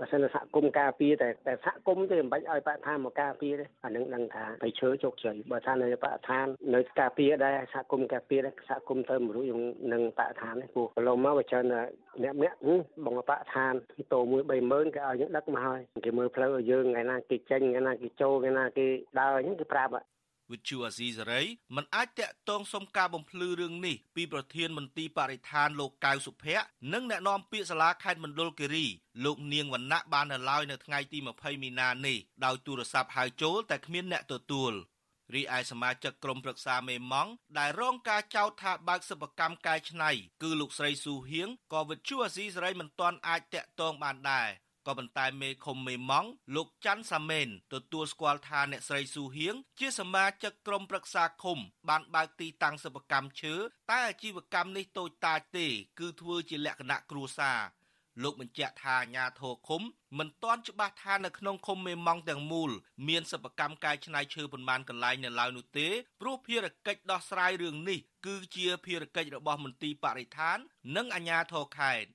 [0.00, 9.52] បើសិនសហគមន៍ការពារតែតែសហគមន៍ទេមិនបាច់ឲ្យបរិស្ថានមកការពារទេអានឹងដឹងថាបិឈើជោគជ័យបើថានៅបរិស្ថាននៅការពារដែរសហគមន៍ការពារដែរសហគមន៍ទៅមរុយ
[9.92, 11.64] នឹងបរិស្ថាននេះព្រោះកន្លងមកវាច្រើន
[12.22, 12.58] អ្នកម្នាក់
[13.04, 13.72] បងបរិស្ថាន
[14.12, 18.86] តោមួយ30000គេឲ្យយើងដឹកមកហើយគេមើលផ្លូវឲ្យយើងថ្ងៃណាគេចេញថ្ងៃណាគេចូលថ្ងៃណាគេ
[19.20, 19.92] ដើរអញ្ចឹងគេប្រាប់
[20.52, 21.42] វិទ្យុអាស៊ីសេរី
[21.76, 28.86] មិនអាចតាក់ទងសុំការបំភ្លឺរឿងនេះពីប្រធានមន្ទីរបរិស្ថានលោកកៅសុភ័ក្រនិងអ្នកនាំពាក្យសាលាខេត្តមណ្ឌលគិរី
[29.24, 34.74] លោកនាងវណ្ណៈបាននៅឡើយនៅថ្ងៃទី20មីនានេះដោយទូរស័ព្ទហៅចូលតែគ្មានអ្នកទទួល
[35.34, 40.10] រីឯសមាជិកក្រុមប្រឹក្សាមេម៉ង់ដែលរងការចោទថាបើកសិប្បកម្មកែច្នៃ
[40.42, 44.48] គឺលោកស្រីស៊ូហៀងក៏វិទ្យុអាស៊ីសេរីមិនទាន់អាចតាក់ទងបានដែរ
[44.86, 53.54] ក៏ប៉ុន្តែមេឃុំមេម៉ង់លោកច័ន្ទសាមេនទទួលស្គាល់ថាអ្នកស្រីស៊ូហៀងជាសមាជិកក្រុមប្រឹក្សាឃុំ បានបើកទីតាំងសិប្បកម្មឈើ
[53.90, 55.66] តែអាជីវកម្មនេះតូចតាចទេ
[55.98, 57.60] គឺធ្វើជាលក្ខណៈគ្រួសារ
[58.22, 59.82] លោកបញ្ជាក់ថាអាញាធរឃុំ
[60.18, 62.70] មិនទាន់ច្បាស់ថានៅក្នុងឃុំមេម៉ង់ទាំងមូល
[63.08, 65.88] មានសិប្បកម្មកែច្នៃឈើប៉ុន្មានកន្លែងនៅឡើយនោះទេ
[66.20, 70.58] ព្រោះភារកិច្ចដោះស្រាយរឿងនេះគឺជាភារកិច្ចរបស់មន្ទីរបរិស្ថាន
[70.96, 72.08] និងអាជ្ញាធរខេត្ត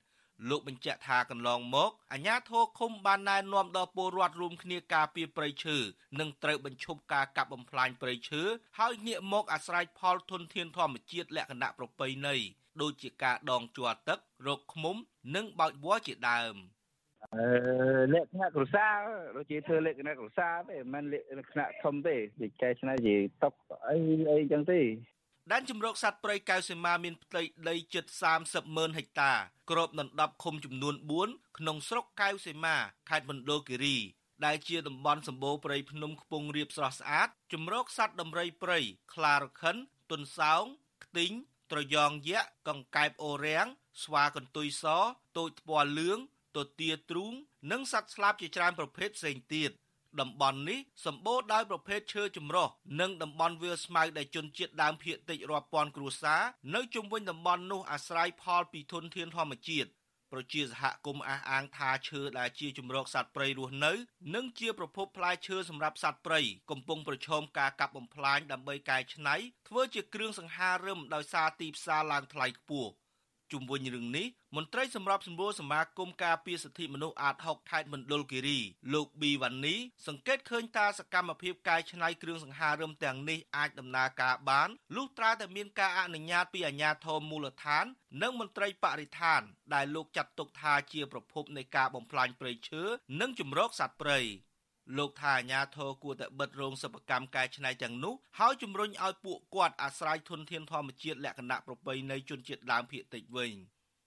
[0.50, 5.78] លោកបញ្ជាក់ថាកន្លងមកអាជ្ញាធរឃុំបានណែនាំដល់ពលរដ្ឋរួមគ្នាការពារព្រៃឈើ
[6.20, 8.42] និងត្រូវបញ្ឈប់ការកាប់បំផ្លាញព្រៃឈើ
[8.80, 12.36] ហើយងាកមកអាស្រ័យផលធនធានធម្មជាតិលក្ខណៈប្រពៃណី
[12.82, 14.96] ដូចជាការដងជ័រទឹករកឃុំ
[15.36, 16.56] និងបោចវល្លិជាដើម
[17.36, 17.46] អឺ
[18.14, 18.98] លក្ខណៈគ្រួសារ
[19.36, 23.54] ដូចជាធ្វើលក្ខណៈគ្រួសារទេមិនមែនលក្ខណៈធំទេនិយាយឆ្នៃនិយាយតុក
[23.88, 23.98] អី
[24.32, 24.80] អីចឹងទេ
[25.52, 28.06] ដែនជំរកសត្វព្រៃកៅសីមាមានផ្ទៃដីជិត
[28.40, 29.34] 30ម៉ឺនហិកតា
[29.72, 32.76] គ្របដណ្ដប់ឃុំចំនួន4ក្នុងស្រុកកៅសីមា
[33.10, 33.98] ខេត្តមណ្ឌលគិរី
[34.46, 38.80] ដែលជាតំបន់សម្បូរព្រៃភ្នំខ្ពង់រាបស្រស់ស្អាតជំរកសត្វដំរីព្រៃ
[39.14, 39.78] ខ្លារខិន
[40.12, 40.64] ទុនសោង
[41.04, 41.32] ខ្ទីង
[41.72, 43.68] ត្រយងយក្សកង្កែបអូរាំង
[44.04, 44.86] ស្វាកន្ទុយស
[45.38, 46.20] តូចថ្ពាល់លឿង
[46.58, 47.34] ទទាទ្រូង
[47.72, 49.72] និងសត្វស្លាបជាច្រើនប្រភេទផ្សេងទៀត
[50.22, 52.68] តំបន់នេះសម្បូរដោយប្រភេទឈើចម្រុះ
[53.00, 56.42] និងតំបន់វាលស្មៅដែលជនជាតិដើមភាគតិចរាប់ពាន់គ្រួសារ
[56.76, 59.90] នៅជុំវិញតំបន់នោះអាស្រ័យផលពីធនធានធម្មជាតិ
[60.32, 63.94] ប្រជាសហគមន៍អះអាងថាឈើដែលជាជំរកសត្វព្រៃរស់នៅ
[64.36, 69.36] និងជាប្រភពផ្លែឈើសម្រាប់សត្វព្រៃកំពុងប្រឈមការកាប់បំផ្លាញដើម្បីកែច្នៃ
[69.68, 72.92] ធ្វើជាគ្រឿងសង្ហារឹមដោយសារទីផ្សារឡើងថ្លៃខ្ពស់
[73.52, 78.60] ជុំវិញរឿងនេះមន្ត្រីសម្របសម្រួលសមាគមការពារសិទ្ធិមនុស្សអាត6ខេត្តមណ្ឌលគិរី
[78.94, 79.76] លោកប៊ីវ៉ានី
[80.08, 87.86] សង្កេតឃើញថាសកម្មភាពកែច្នៃគ្រឿងសង្ហារឹមទាំងនេះអាចដំណើរការបានលុះត្រាតែមានការអនុញ្ញាតពីអាជ្ញាធរមូលដ្ឋាន
[88.22, 89.42] និងមន្ត្រីបរិស្ថាន
[89.74, 92.84] ដែលលោកចាត់ទុកថាជាប្រភពនៃការបំផ្លាញព្រៃឈើ
[93.22, 94.20] និងជំរកសត្វព្រៃ
[94.98, 103.54] លោកថាអាញាធរគួរតែបិទរោងសិប្បកម្មកែច្នៃទាំងនោះហើយជំរុញឲ្យពួកគាត់អាស្រ័យធនធានធម្មជាតិលក្ខណៈប្រពៃណីជនជាតិដើមភាគតិចវិញ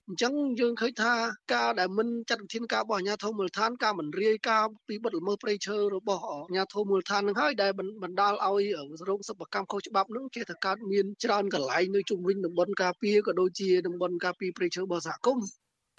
[0.07, 1.13] អញ្ចឹងយើងឃើញថា
[1.53, 7.71] ការដែលមិនចាត់វិធានការរបស់អាជ្ញាធរមូលដ្ឋានការមិនរាយការណ៍ពីបទល្មើសព្រៃឈើរបស់អាជ្ញាធរមូលដ្ឋាននឹងហើយដែល
[8.03, 8.63] បណ្ដាលឲ្យ
[9.09, 15.47] រោងសិប្បកម្មខុសច្បាប់នឹងជាតែកើតមានច្រើនកន្លែងនៅជុំវិញតំបន់ការពារក៏ដូចជាតំបន់ការពារព្រៃឈើរបស់សហគមន៍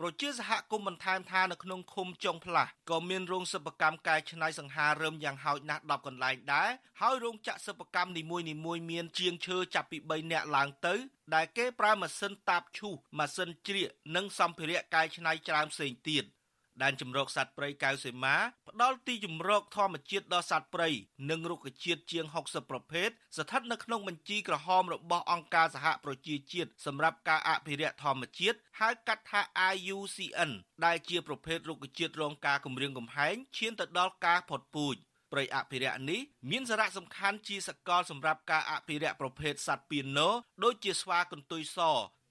[0.02, 10.94] ប្រជាសហគមន៍បន្ថែមថានៅក្នុងឃុំចុងផ្លាស់ក៏មានរោងសិប្បកម្មកែច្នៃសង្ហារឹមយ៉ាងហោចណាស់10កន្លែងដែរហើយរោងចក្រសិប្បកម្មនីមួយៗមានជាងឈើចាប់ពី3នាក់ឡើងទៅ
[11.34, 16.24] ដែលគេប្រើម៉ាស៊ីនតាបឈូសម៉ាស៊ីនជ្រៀកនិងសម្ភារៈកែច្នៃច្រើនផ្សេងទៀត។
[16.82, 18.36] ដែនជំរកសត្វព្រៃកៅសេមា
[18.68, 20.88] ផ្ដល់ទីជំរកធម្មជាតិដល់សត្វព្រៃ
[21.30, 29.40] និងរុក្ខជាតិជាង60ប្រភេទស្ថិតនៅក្នុងបញ្ជីក្រហមរបស់អង្គការសហប្រជាជាតិសម្រាប់ការអភិរក្សធម្មជាតិហៅកាត់ថា
[29.74, 30.50] IUCN
[30.84, 34.96] ដែលជាប្រភេទរុក្ខជាតិរងការគំរាមកំហែងឈានទៅដល់ការផុតពូជ
[35.32, 40.28] ព្រៃអភិរក្សនេះមានសារៈសំខាន់ជាសកលសម្រាប់ការអភិរក្សប្រភេទសត្វពៀនណូ
[40.64, 41.78] ដូចជាស្វាកន្ទុយស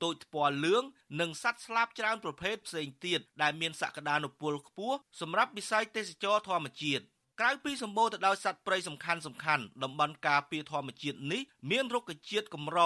[0.03, 0.83] ទូចថ្ពាល់លឿង
[1.19, 7.03] និងសត្វស្លាបច្រើនប្រភេទផ្សេងទៀតដែលមានសក្តានុពលខ្ពស់សម្រាប់វិស័យទេសចរធម្មជាតិ
[7.39, 12.79] ក្រៅពីសម្បូរទៅដោយសត្វព្រៃសំខាន់សំខាន់តំបន់ការពារធម្មជាតិនេះមានរុក្ខជាតិកម្រ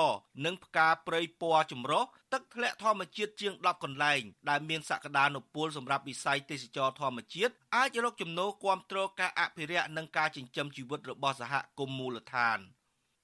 [0.45, 12.59] និងផ្កាព្រៃពណ៌ចម្រុះទឹកធ្លាក់ធម្មជាតិជាង10កន្លែងដែលមានសក្តានុពលសម្រាប់វិស័យទេសចរធម្មជាតិអាចរកចំណូលគាំទ្រការអភិរក្សនិងការចិញ្ចឹមជីវិតរបស់សហគមន៍មូលដ្ឋាន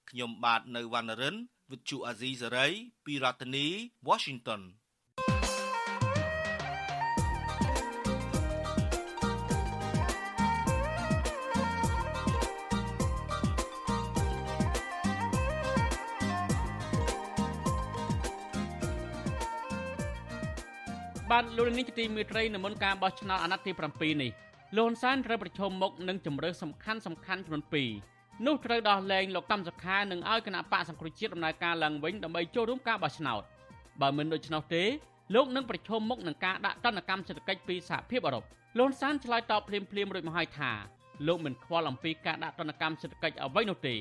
[0.10, 1.36] ខ្ញុំបាទនៅវណ្ណរិន
[1.72, 2.68] វិទ្យុអាស៊ីសេរី
[3.06, 3.68] ពីរដ្ឋធានី
[4.10, 4.62] Washington
[21.32, 24.32] បានលោកនាងជាទីមេត្រីនៅមុនការបោះឆ្នោតអាណត្តិទី7នេះ
[24.78, 33.42] លោកហ៊ុនសែនត្រូវប្រឈមមុខនឹងជំរើសសំខាន់សំខាន់ចំនួន2 នោះត្រូវដោះលែងលោកកម្មសខានិងឲ្យគណៈបកសង្គ្រោះជាតិដំណើរការឡើងវិញដើម្បីចូលរួមការបោះឆ្នោត
[34.02, 34.84] បើមិនដូច្នោះទេ
[35.36, 38.44] លោកនឹងប្រឈមមុខនឹងការដាក់ទណ្ឌកម្មសេដ្ឋកិច្ចពីសហភាពអឺរ៉ុប
[38.80, 40.72] លន់សានឆ្លើយតបភ្លាមភ្លាមរួចមកហើយថា
[41.28, 43.96] លោកមិនខ្វល់អំពីការដាក់ទណ្ឌកម្មសេដ្ឋកិច្ចអ្វីនោះទេ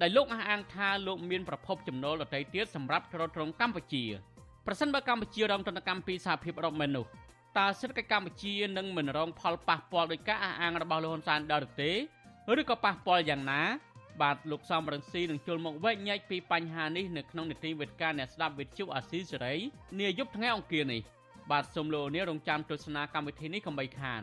[0.00, 4.04] ដែលលោកអះអាងថាលោកមានប្រភពចំណូលដទៃទៀតសម្រាប់ទ្រទ្រង់កម្ពុជា
[4.66, 7.06] ប្រសិនបើកម្ពុជារងទណ្ឌកម្មពីសហភាពអឺរ៉ុបមែននោះ
[7.58, 11.90] តើសេដ្ឋកិច្ចកម្ពុជានឹងមិនរងផលប៉ះពាល់ដោយការអះអាងរបស់លោកហ៊ុនសែនដែរទេ
[12.60, 13.62] ឬក៏ប៉ះពាល់យ៉ាងណា
[14.22, 19.54] បាទលោកសំរងស៊ីនឹងជុលមកវែកញែកពីបញ្ហានេះនៅក្នុងនីតិវេទការអ្នកស្ដាប់វិទ្យុអាស៊ីសេរី
[20.00, 21.00] នាយប់ថ្ងៃអង្គារនេះ
[21.50, 24.22] បាទសូមលោកនាងរងចាំទស្សនាកម្មវិធីនេះកុំបីខាន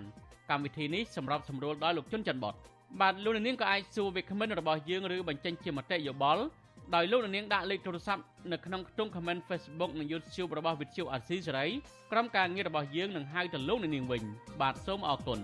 [0.50, 2.56] កម្មវិធីនេះសម្រាប់សម្រួលដល់លោកជុនច័ន្ទបត
[3.02, 6.44] បាទលោកនាងក៏អាចសួរវាគ្មិនរបស់យើងឬបញ្ចេញជាមតិយោបល់
[6.96, 11.66] ដោយលោកនាងដាក់លេខទូរស័ព្ទនៅក្នុងខ្ទង់ comment Facebook និង YouTube របស់វិទ្យុអាស៊ីសេរី
[12.12, 14.24] ក្រុមការងាររបស់យើងនឹងហៅទៅលោកនាងវិញ
[14.62, 15.42] បាទសូមអរគុណ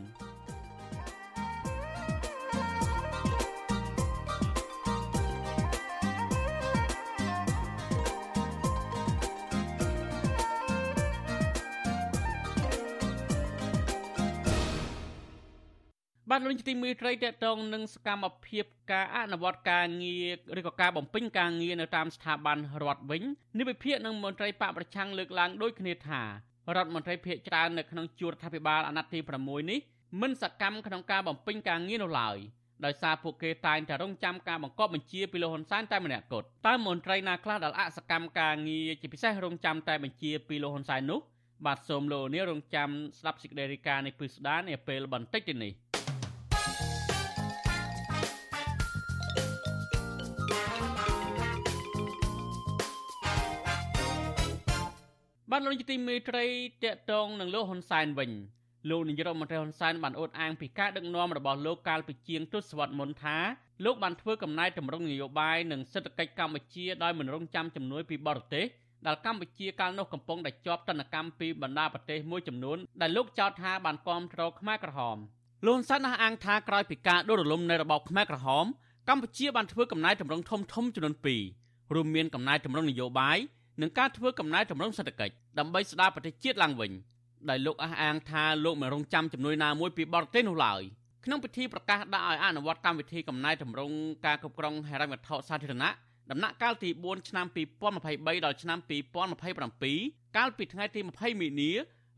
[16.36, 20.16] បាទលោកទីមេត្រីតកតងនឹងសកម្មភាពការអនុវត្តការងា
[20.56, 23.24] រឬក៏ការបំពេញការងារនៅតាមស្ថាប័នរដ្ឋវិញ
[23.60, 26.22] និវិភាកនឹងមន្ត្រីបកប្រឆាំងលើកឡើងដូចគ្នាថា
[26.76, 29.80] រដ្ឋមន្ត្រីភាគច្រើននៅក្នុងជួររដ្ឋាភិបាលអាណត្តិទី6នេះ
[30.22, 32.38] មិនសកម្មក្នុងការបំពេញការងារនោះឡើយ
[32.86, 41.20] ដោយសារពួកគេតែងតែរងចាំការបង្គាប់បញ្ជាពីលោកហ៊ុនសែនតែម្នាក់គត់តើមន្ត្រីណាខ្លះដែលអសកម្មការងារជាពិសេសរងចាំតែបញ្ជាពីលោកហ៊ុនសែននោះ
[41.66, 45.93] បាទសូមលោកនាងរងចាំស្ដាប់សេចក្តីរាយការណ៍នេះពិស្ដានាពេលបន្តិចទៀតនេះ
[55.56, 56.46] បានលោកនាយកទីមេត្រី
[56.84, 58.32] តកតងនឹងលោកហ៊ុនសែនវិញ
[58.90, 63.38] លោកនាយករដ្ឋមន្ត្រីហ៊ុនសែនបានអួតអាងពីការដឹកនាំរបស់លោកកាលពីជាងទសវត្សរ៍មុនថា
[63.86, 68.66] លោកបានធ្វើកំណែតម្រង់នយោបាយនិងសេដ្ឋកិច្ចកម្ពុជាដោយមិនរងចាំជំនួយពីបរទេស
[69.06, 75.18] ដែលកម្ពុជាកាលនោះកំពុងតែជាប់ទណ្ឌកម្មពីបណ្ដាប្រទេសមួយចំនួនដែលលោកចោទថាបានគ្រប់គ្រងខ្មែរក្រហម
[75.66, 78.66] លោកហ៊ុនសែនអះអាងថាក្រោយពីការដួលរលំនៃរបបខ្មែរក្រហម
[79.10, 81.16] កម្ពុជាបានធ្វើកំណែតម្រង់ធំធំចំនួន
[81.54, 83.40] 2រួមមានកំណែតម្រង់នយោបាយ
[83.82, 86.92] និងការធ្វើកំណែតម្រង់សេដ្ឋកិច្ចដើម្បីស្ដារប្រទេសជាតិឡើងវិញ
[87.50, 90.82] ដោយលោកអះអាងថាលោកមិនរងចាំជំនួយណាមួយពីបរទេសនោះឡើយ
[91.26, 95.92] ក្នុងពិធីប្រកាសដាក់ឲ្យអនុវត្តកម្មវិធីកំណែតម្រង់ការគ្រប់គ្រងហិរញ្ញវត្ថុសាធារណៈ
[96.32, 98.80] ដំណាក់កាលទី4ឆ្នាំ2023ដល់ឆ្នាំ
[99.58, 101.72] 2027កាលពីថ្ងៃទី20មីនា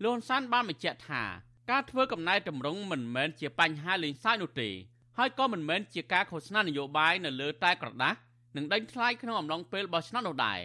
[0.04, 1.24] លោកហ៊ុនសែនបានបញ្ជាក់ថា
[1.72, 4.70] ការធ្វើកំណែតម្រង់មិនមែនជាបញ្ហាលេងសើចនោះទេ
[5.18, 8.18] ហើយក៏មិនមែនជាការឃោសនានយោបាយនៅលើតែក្រដាស់
[8.56, 10.60] និងដេញថ្លៃក្នុងអំឡុងពេលបោះឆ្នោតនោះដែរ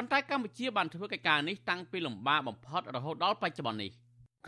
[0.00, 3.90] ប៉ុន្តែកម្ពុជាបានធ្វើកិច្ចការនេះតាំងពីលំបាកបំផុតរហូតដល់បច្ចុប្បន្ននេះ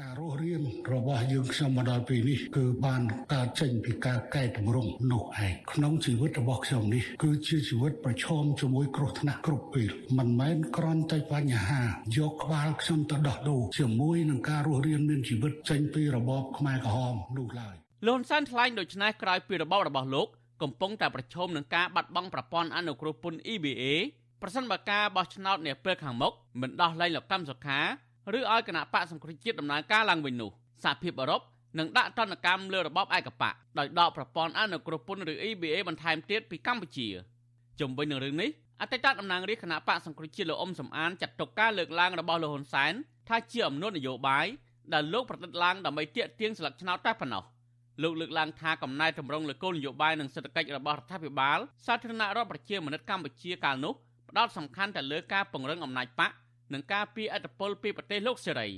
[0.01, 3.03] ការរស់រៀនរបស់យើងខ្ញុំមកដល់ពេលនេះគឺបាន
[3.35, 11.83] កើតចេញពីការកែតម្រង់នោះឯងក្នុងជីវិតរបស់ខ្ញុំនេះគឺជាជីវិតប្រឈមជាមួយគ្រោះថ្នាក់គ្រប់ពេលមិនមែនគ្រាន់តែបញ្ហា
[12.17, 17.75] យកក្បាលខ្ញុំទៅដោះដូរជាមួយនឹងការរស់រៀនមានជីវិតចេញពីរបបខ្មែរក្រហមនោះឡើយ
[18.07, 20.29] លោកហ៊ុនសែនថ្លែងដូច្នេះក្រោយពីរបបរបស់លោក
[20.63, 23.85] កំពុងតែប្រឈមនឹងការបាត់បង់ប្រព័ន្ធអនុគ្រោះពន្ធ EBA
[24.43, 27.81] ប្រសិនបើការបោះឆ្នោតនាពេលខាងមុខមិនដោះលែងលោកកម្មសុខា
[28.35, 30.51] ឬឲ្យគណៈបកសង្គ្រោះជាតិដំណើរការឡើងវិញនោះ
[30.85, 31.41] សហភាពអឺរ៉ុប
[31.79, 37.09] នឹងដាក់ទណ្ឌកម្មលើរបបឯកបកដោយដកប្រព័ន្ធអនុគ្រោះពន្ធឬ EBA បន្ថែមទៀតពីកម្ពុជា
[37.81, 38.51] ជំវិញនឹងរឿងនេះ
[38.81, 42.93] អតីតតំណាងរាជគណៈបកសង្គ្រោះជាតិលោកអ៊ុំសំអានចាត់ទុកការលើកឡើងរបស់លោកហ៊ុនសែន
[43.29, 44.47] ថាជាអំណួតនយោបាយ
[44.93, 47.45] ដែលលោកប្រឌិតឡើងដើម្បីទាក់ទាញស្លឹកឆ្នោតតែប៉ុណ្ណោះ
[48.03, 53.95] លោកលើកឡើងថាកំណែតម្រង់លើគោលនយោបាយនិងសេដ្ឋកិច្ចរបស់រដ្ឋាភិបាលសាធារណរដ្ឋប្រជាមានិតកម្ពុជាកាលនោះ
[54.31, 56.31] ផ្ដោតសំខាន់ទៅលើការពង្រឹងអំណាចបក
[56.73, 58.69] និងការពីអធិបុលពីប្រទេសលោកសេរី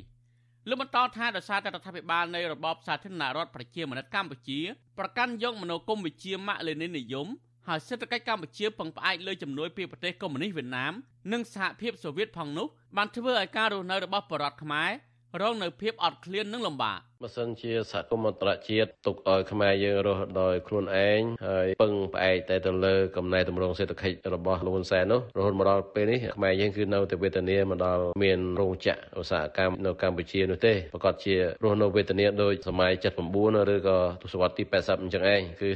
[0.68, 4.60] លោកបន្តថាដោយសារតែរដ្ឋាភិបាលនៃរបបសាធារណរដ្ឋប្រជាមានិតកម្ពុជា
[4.98, 7.26] ប្រកាន់យកមនោគមវិជ្ជាម៉ាក់លេនីនិយម
[7.68, 10.92] ហើយសេដ្ឋកិច្ចកម្ពុជាពឹងផ្អែកលើជំនួយពីប្រទេសកុម្មុយនីសវៀតណាម
[11.32, 14.90] និងសហភាពសូវៀតផងនោះបានធ្វើឲ្យការរស់នៅរបស់ប្រជាពលរដ្ឋខ្មែរ
[15.40, 32.92] រងនៅភាពអត់ឃ្លាននិងលំបាកបើសិនជាសហគមន៍អន្តរជាតិទុកឲ្យខ្មែរយើងរស់ដោយខ្លួនឯងហើយពឹងផ្អែកតែទៅលើកំណែតម្រង់សេដ្ឋកិច្ចរបស់លោកហ៊ុនសែននោះរហូតមកដល់ពេលនេះខ្មែរយើងគឺនៅតែវេទនាមកដល់មានរោងចក្រឧស្សាហកម្មនៅកម្ពុជានោះទេប្រកាសជារស់នៅវេទនាដោយសម័យ
[33.32, 35.70] 79ឬក៏ទសវត្សទី80អញ្ចឹងឯងគឺ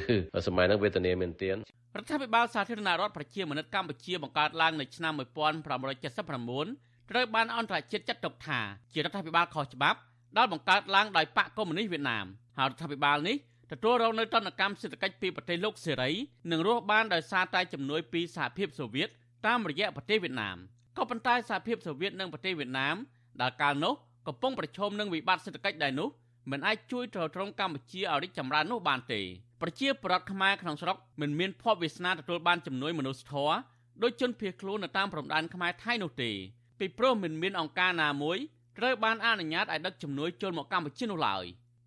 [0.47, 1.57] សម័យហ្នឹងវេទនាមែនទែន
[1.97, 8.61] រដ្ឋាភិបាលសាធារណរដ្ឋប្រជាមានិតកម្ពុជាបង្កើតឡើងនៅឆ្នាំ1979 ត្រូវបានអន្តរជាតិចាត់ទុកថា
[8.92, 9.99] ជារដ្ឋាភិបាលខុសច្បាប់
[10.37, 12.27] ដែលបង្កើតឡើងដោយបកកុម្មុយនីសវៀតណាម
[12.59, 13.37] ហើយរដ្ឋាភិបាលនេះ
[13.73, 16.11] ទទួលរងនៅទណ្ឌកម្មសេដ្ឋកិច្ចពីប្រទេសលោកសេរី
[16.51, 19.09] និងរស់បានដោយសារតែជំនួយពីសហភាពសូវៀត
[19.47, 20.57] តាមរយៈប្រទេសវៀតណាម
[20.97, 22.97] ក៏ប៉ុន្តែសហភាពសូវៀតនិងប្រទេសវៀតណាម
[23.40, 23.95] ដែលកាលនោះ
[24.27, 26.09] កំពុងប្រឈមនឹងវិបត្តិសេដ្ឋកិច្ចដែរនោះ
[26.51, 29.21] មិនអាចជួយទ្រទ្រង់កម្ពុជាឲ្យរីកចម្រើននោះបានទេ
[29.62, 33.57] ប្រជាពលរដ្ឋខ្មែរក្នុងស្រុកមិនមានភ័ព្វវាសនាទទួលបានជំនួយមនុស្សធម៌
[34.03, 36.31] ដោយជនភៀសខ្លួននៅតាមព្រំដែនខ្មែរថៃនោះទេ
[36.79, 38.39] ពីព្រោះមិនមានអង្គការណាមួយ
[38.79, 41.45] ត្រូវបានអនុញ្ញាតឲ្យដឹកជំនួយចូលមកកម្ពុជានោះឡើយ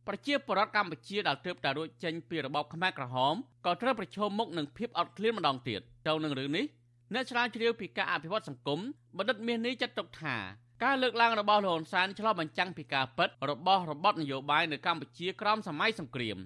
[0.08, 6.66] ប្រជាពលរដ្ឋកម្ពុជាដែលទើបតែរួចចេញពីរបបខ្មែរក្រហមក៏ត្រូវប្រឈមមុខនឹងភាពអត់ឃ្លានម្ដងទៀតទៅនឹងរឿងនេះ
[7.14, 8.80] អ្នកស្រាវជ្រាវពីការអភិវឌ្ឍសង្គម
[9.18, 10.36] បណ្ឌិតមាសនេះចាត់ទុកថា
[10.84, 16.38] ការលើកឡើងរបស់លោកហ៊ុនសែនឆ្លុះបញ្ចាំងពីការពិតរបស់របបនយោបាយនៅកម្ពុជាក្រោមសម័យសង្គ្រាម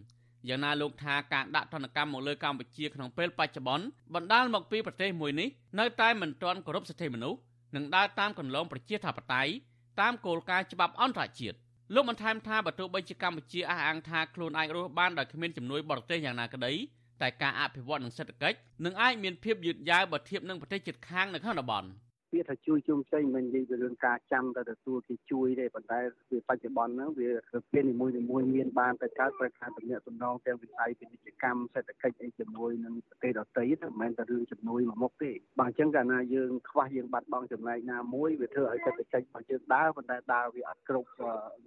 [0.47, 7.39] យ៉ាងណាលោកថាការដាក់ទណ្ឌកម្មមកលើកម្ពុជាក្នុងពេលបច្ចុប្បន្នបណ្ដាលមកពីប្រទេសមួយនេះនៅតែមិនទាន់គោរពសិទ្ធិមនុស្ស
[7.75, 9.51] និងដើរតាមគន្លងប្រជាធិបតេយ្យ
[10.01, 11.57] តាមគោលការណ៍ច្បាប់អន្តរជាតិ
[11.93, 16.73] លោកបន្ថែមថាបើទោះបីជាកម្ពុជាអះអាងថាខ្លួនអាចរស់បានដោយគ្មានជំនួយបរទេសយ៉ាងណាក្តី
[17.21, 21.89] តែការអភិវឌ្ឍនិងសេដ្ឋកិច្ចនឹងអាចមានភាពយឺតយ៉ាវបើធៀបនឹងប្រទេសជិតខាងនៅក្នុងតំបន់
[22.33, 25.99] ពាក្យថាជួយជុំផ្សេងមិននិយាយពីរឿងការចាំទៅទទួលគេជួយទេប៉ុន្តែ
[26.31, 27.29] វាបច្ចុប្បន្នហ្នឹងវា
[27.71, 28.13] ពេលនីមួយៗ
[28.55, 41.09] មានបានតែកើតប្រការតំណែងតំណងទាំងវិស័យពាណិជ្ជកម្មសេដ្ឋកិច្ចអីជាមួយនឹងប្រទេសដទៃទៅមិនមែនតែរឿងជំនួយមួយមុខទេបាទអញ្ចឹងកាលណាយើងខ្វះយើងបាត់បង់ចំណែកណាមួយវាធ្វើឲ្យសេដ្ឋកិច្ចរបស់យើងដើរប៉ុន្តែដើរវាអត់គ្រប់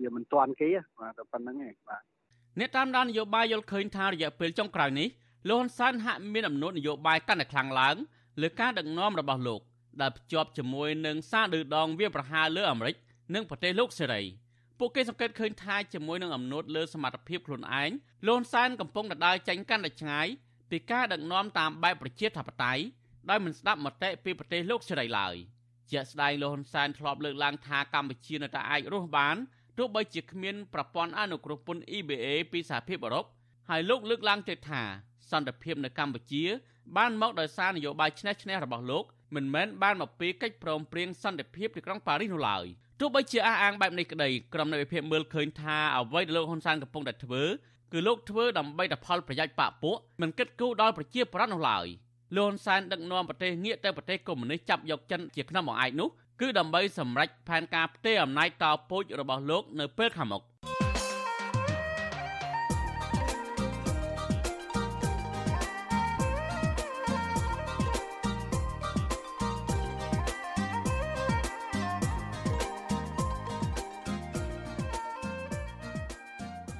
[0.00, 2.02] វាមិនទាន់គេបាទតែប៉ុណ្្នឹងឯងបាទ
[2.60, 5.08] អ្នកតាមដាននយោបាយយល់ឃើញថារយៈពេលចុងក្រោយនេះ
[5.48, 7.96] លោកហ៊ុនសែនហាក់មានអំណួតនយោបាយកាន់តែខ្លាំងឡើង
[8.42, 9.60] លើការដឹកនាំរបស់លោក
[10.00, 12.96] ដែលភ្ជាប់ជាមួយនឹងសារឌឺដងវាប្រហារលើអាមេរិក
[13.34, 14.22] និងប្រទេសលោកសេរី
[14.78, 17.90] ពួកគេសង្កេតឃើញថាជាមួយនឹងអំណួតលើសមត្ថភាពខ្លួនឯង
[18.28, 20.26] លន់សែនកំពុងដដាលចេញកាន់តែឆ្ងាយ
[20.70, 22.82] ពីការដឹកនាំតាមបែបប្រជាធិបតេយ្យ
[23.30, 25.34] ដោយមិនស្ដាប់មតិពីប្រទេសលោកសេរីឡើយ
[25.90, 29.36] ជាក់ស្ដែងលោកហ៊ុនសែនធ្លាប់លើកឡើងថាកម្ពុជានៅតែអាចរស់បាន
[29.78, 33.26] ទោះបីជាគ្មានប្រព័ន្ធអនុគ្រោះពន្ធ EBA ពីសហភាពអឺរ៉ុប
[33.68, 34.82] ហើយលោកលើកឡើងទៀតថា
[35.30, 36.44] សន្តិភាពនៅកម្ពុជា
[36.96, 42.64] បានមកដោយសារនយោបាយឆ្នះឆ្នះរបស់លោក មិនមែនបានមកពីកិច្ចព្រមព្រៀងសន្តិភាពទីក្រុងប៉ារីសនោះឡើយ
[43.00, 47.42] ទោះបីជាអះអាងបែបនេះក្តីក្រុមនៃវិភាគមើលឃើញថាអ្វីដែលលោកហ៊ុនសែនកំពុងតែធ្វើ
[47.92, 51.86] គឺលោកធ្វើដើម្បីតែផលប្រយោជន៍បកពួកមិនគិតគូរដល់ប្រជាប្រដ្ឋនោះឡើយ
[52.36, 56.08] លោកហ៊ុនសែនដឹកនាំប្រទេសងាកទៅប្រទេសកុម្មុយនីសចាប់យកចិនជាខ្នងបង្អែកនោះ
[56.40, 60.42] គឺដើម្បីសម្រេចផែនការផ្ទេរអំណាចតពូជរបស់លោកនៅពេលខាងមុខ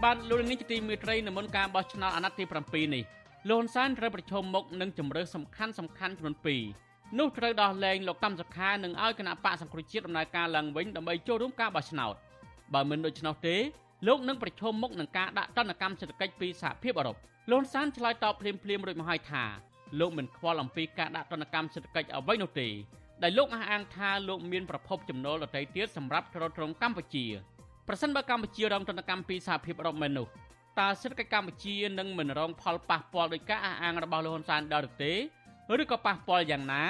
[0.07, 3.05] បាទលោកនាងជាទីមេត្រីនៅមុនការបោះឆ្នោតអាណត្តិទី7នេះ
[3.49, 6.37] លោកហ៊ុនសែនត្រូវប្រឈមមុខនឹងជំរើសសំខាន់សំខាន់ចំនួន
[6.77, 12.15] 2នោះត្រូវដោះលែងលោកកម្មសខានិងឲ្យគណៈបកសង្គ្រោះជាតិដំណើរការឡើងវិញដើម្បីចូលរួមការបោះឆ្នោត
[12.75, 13.57] បើមិនដូច្នោះទេ
[14.07, 17.17] លោកនឹងប្រឈមមុខនឹងការដាក់ទណ្ឌកម្មសេដ្ឋកិច្ចពីសហភាពអឺរ៉ុប
[17.51, 19.45] លោកសានឆ្លើយតបភ្លាមភ្លាមរួចមកហើយថា
[20.01, 22.69] លោកមិនខ្វល់អំពីការដាក់ទណ្ឌកម្មសេដ្ឋកិច្ចអ្វីនោះទេ
[23.23, 27.27] ដែលលោកអះអាងថាលោកមានប្រភពចំណូលដទៃទៀតសម្រាប់ទ្រទ្រង់កម្ពុជា
[27.89, 30.27] ប្រសិនបើកម្ពុជារងទណ្ឌកម្មពីសហភាពអឺរ៉ុបមែននោះ
[30.81, 35.13] តើសេដ្ឋកិច្ចកម្ពុជានឹងមិនរងផលប៉ះពាល់ដោយការអះអាងរបស់លោកហ៊ុនសែនដល់ឬទេ
[35.81, 36.83] ឬក៏ប៉ះពាល់យ៉ាងណា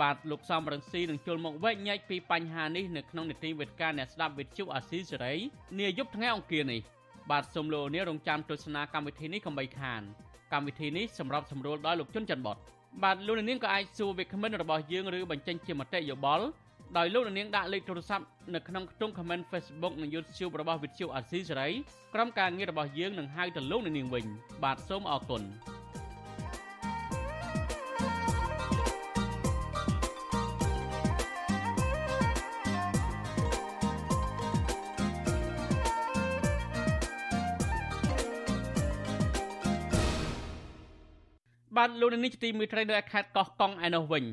[0.00, 5.34] បាទលោកសំរងស៊ីនឹងជុលមកវែកញែកពីបញ្ហានេះនៅក្នុងនីតិវិទ្យាអ្នកស្ដាប់វិទ្យុអាស៊ីសេរី
[5.78, 6.80] នាយប់ថ្ងៃអង្គារនេះ
[7.30, 10.02] បាទសូមលោកនាងរងចាំទស្សនាកម្មវិធីនេះកុំបីខាន
[10.52, 12.56] កម្មវិធីនេះសម្រាប់សម្រួលដោយលោកជុនច័ន្ទបត
[13.02, 16.46] បាទលោកនាងក៏អាចសួរវាគ្មិនរបស់យើងឬបញ្ចេញជាមតិយោបល់
[16.98, 21.68] ដោយលោកនាងដាក់លេខទូរស័ព្ទនៅក្នុងខ្ទង់ comment Facebook និង YouTube របស់ Vithu Azizi សេរី
[22.14, 24.24] ក្រុមការងាររបស់យើងនឹងហៅទៅលោកនាងវិញ
[24.62, 25.42] បាទសូមអរគុណ
[41.76, 44.24] បាទលោកនាងជាទីមេត្រីនៅខេត្តកោះកុងឯនោះវិញ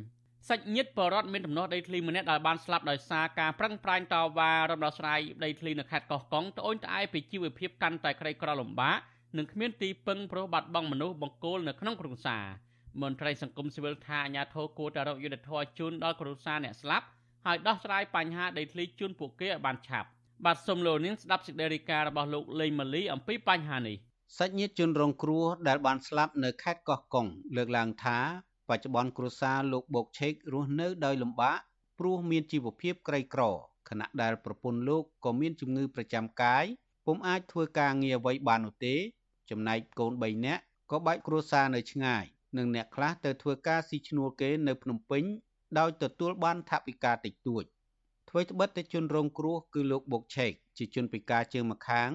[0.49, 8.97] សាច់ញាតិបរដ្ឋមានដំណោះដីធ្លីម្នាក់ដែលបានស្លាប់ដោយសារការប្រឹងប្រែងតវ៉ារំដោះស្រាយដីធ្លីនៅខេត្តកោះកុងត្អូញត្អែពីជីវភាពកាន់តែក្រីក្រលំបាក
[9.37, 12.45] និងគ្មានទីពឹងព្រោះបាត់បង់មនុស្សបង្គោលនៅក្នុងគ្រួសារ
[13.01, 17.05] មន្ត្រីសង្គមស៊ីវិលថាអាញាធរគួរតែរកយុទ្ធធរជូនដល់គ្រួសារអ្នកស្លាប់
[17.45, 20.07] ហើយដោះស្រាយបញ្ហាដីធ្លីជូនពួកគេឲ្យបានឆាប់
[20.45, 23.97] បាទសូមលោកនាងស្ដាប់សេចក្តីរាយការណ៍របស់លោកលេងម៉ាលីអំពីបញ្ហានេះ
[24.37, 27.25] សាច់ញាតិជនរងគ្រោះដែលបានស្លាប់នៅខេត្តកោះកុង
[27.55, 28.17] លើកឡើងថា
[28.71, 31.57] បច្ចុប្បន្នគ្រួសារលោកបូកឆេករស់នៅដោយលំបាក
[31.99, 33.43] ព្រោះមានជីវភាពក្រីក្រ
[33.89, 36.65] ខណៈដែលប្រពន្ធលោកក៏មានជំងឺប្រចាំកាយ
[37.05, 38.95] ពុំអាចធ្វើការងារអ្វីបាននោះទេ
[39.49, 40.61] ចំណែកកូន3នាក់
[40.91, 42.23] ក៏បាច់គ្រួសារនៅឆ្ងាយ
[42.57, 45.23] និងអ្នកខ្លះទៅធ្វើការស៊ីឈ្នួលគេនៅភ្នំពេញ
[45.79, 47.63] ដោយទទួលបានថវិកាតិចតួច
[48.29, 52.09] ធ្វើត្បិតតែជនរងគ្រោះគឺលោកបូកឆេកជាជនពិការជើងម្ខាង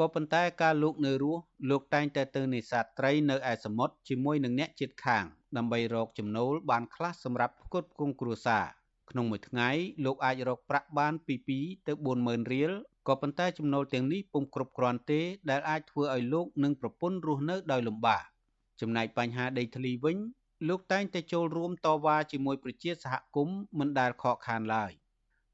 [0.00, 5.24] ក៏ប៉ុន្តែការលោកនៅរស់លោកតែងតែទៅនេសាទត្រីនៅឯសមុទ្រជាមួយនឹងអ្នកជិតខាង
[5.56, 8.64] ដើម្បីរកចំណូលបានខ្លះសម្រាប់ផ្គត់ផ្គង់គ្រួសារ
[9.10, 9.68] ក្នុងមួយថ្ងៃ
[10.04, 11.92] លោកអាចរកប្រាក់បានពី2ទៅ
[12.22, 12.72] 40000រៀល
[13.08, 15.20] ក៏ប៉ុន្តែចំណូលទាំងនេះពុំគ្រប់គ្រាន់ទេ
[15.50, 18.22] ដែលអាចធ្វើឲ្យលោកនិងប្រពន្ធរស់នៅដោយលំបាក
[18.80, 20.16] ចំណែកបញ្ហាដីធ្លីវិញ
[20.68, 24.90] លោកតែងតែចូលរួមតវ៉ាជាមួយប្រជាសហគមន៍មិនដែលខកខានឡើយ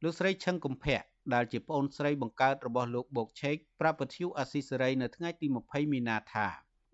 [0.02, 1.00] លោកស្រីឈឹងកំភៈ
[1.34, 6.46] ដែលជាប្អូនស្រីបង្កើតរបស់លោកបូកឆេកប្រាប់ពធ្យុអាស៊ីសេរីនៅថ្ងៃទី20មីនាថា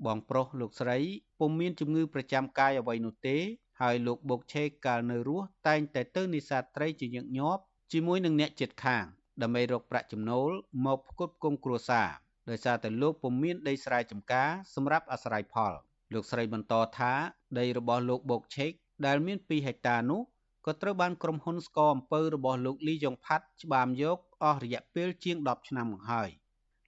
[0.07, 0.99] បងប្រុសលោកស្រី
[1.41, 3.37] ពុំមានជំងឺប្រចាំកាយអ្វីនោះទេ
[3.81, 7.63] ហើយលោកបូកឆេកកាលនៅរស់តែងតែទៅនេសាទត្រីជាញឹកញាប់
[7.93, 9.05] ជាមួយនឹងអ្នកជិតខាង
[9.43, 10.51] ដើម្បីរកប្រាក់ចំណូល
[10.87, 12.09] មកផ្គត់ផ្គង់គ្រួសារ
[12.51, 15.73] ដោយសារតែលោកពុំមានដីស្រែចម្ការសម្រាប់អាស្រ័យផល
[16.13, 17.13] លោកស្រីបន្តថា
[17.59, 18.73] ដីរបស់លោកបូកឆេក
[19.07, 20.21] ដែលមាន2ហិកតានោះ
[20.67, 26.29] ក៏ត្រូវបានក្រុមហ៊ុនស្កអំពើរបស់លោកលីយ៉ុងផាត់ច្បាមយកអស់រយៈពេលជាង10ឆ្នាំមកហើយ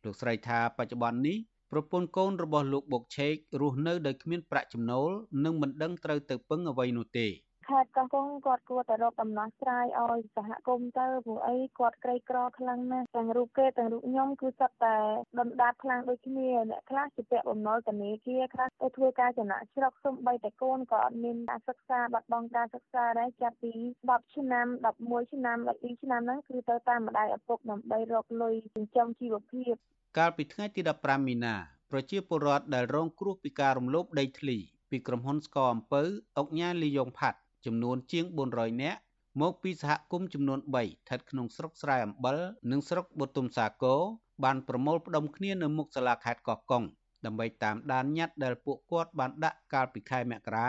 [0.04, 1.36] លោកស្រីថាបច្ចុប្បន្ននេះ
[1.70, 5.10] ប្រពន្ធកូនរបស់លោកបុកឆេករស់នៅដោយគ្មានប្រាក់ចំណូល
[5.44, 7.26] និងមិនដឹងត្រូវទៅពឹងអ្វីនោះទេ
[7.68, 14.96] ខេត្តកោះកុងគាត់គួរតែរកដំណោះស្រាយឲ្យសហគមន៍ទៅព្រោះអីគាត់ក្រីក្រខ្លាំងណាស់ទាំងរូបគេទាំងរូបខ្ញុំគឺសុទ្ធតែ
[15.38, 23.72] ដុនដាបខ្លាំងដូចគ្នាអ្នកខ្លះជាពាក់បំណុលធនាគារខ្លះទៅធ្វើការចំណាក់ស្រុកសំបីតែកូនក៏អត់មានការសិក្សាបាត់បង់ការសិក្សាដែរចាប់ពី
[24.04, 24.66] 10ឆ្នាំ
[25.00, 29.74] 11ឆ្នាំ12ឆ្នាំហ្នឹងគឺទៅតាមម្ដាយឪពុកដើម្បីរកលុយចិញ្ចឹមជីវភាព
[30.18, 31.54] កាលពីថ្ងៃទី15មីនា
[31.90, 34.58] ប្រជាពលរដ្ឋដែលរងគ្រោះពីការរំលោភដីធ្លី
[34.90, 36.02] ពីក្រុមហ៊ុនស្កអំពៅ
[36.38, 39.00] អុកញ៉ាលីយ៉ុងផាត់ ចំនួនជាង400នាក់
[39.40, 42.38] មកពីសហគមន៍ចំនួន3ស្ថិតក្នុងស្រុកស្រែអំបិល
[42.70, 44.00] និងស្រុកបុទុមសាគរ
[44.44, 46.84] បានប្រមូលផ្ដុំគ្នានៅមុខសាលាខេត្តកោះកុង
[47.24, 50.68] ដើម្បីតាមដានញត្តិដែលពួកគាត់បានដាក់កាលពីខែមករា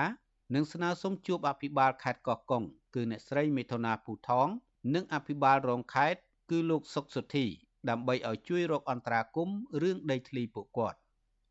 [0.55, 2.63] និងស្នើសុំជួបអភិបាលខេត្តកោះកុង
[2.95, 4.47] គឺអ្នកស្រីមេថុនាភូថង
[4.95, 6.19] និងអភិបាលរងខេត្ត
[6.51, 7.45] គឺលោកសុកសុធី
[7.89, 10.97] ដើម្បីឲ្យជួយរកអន្តរាគមន៍រឿងដីធ្លីពួកគាត់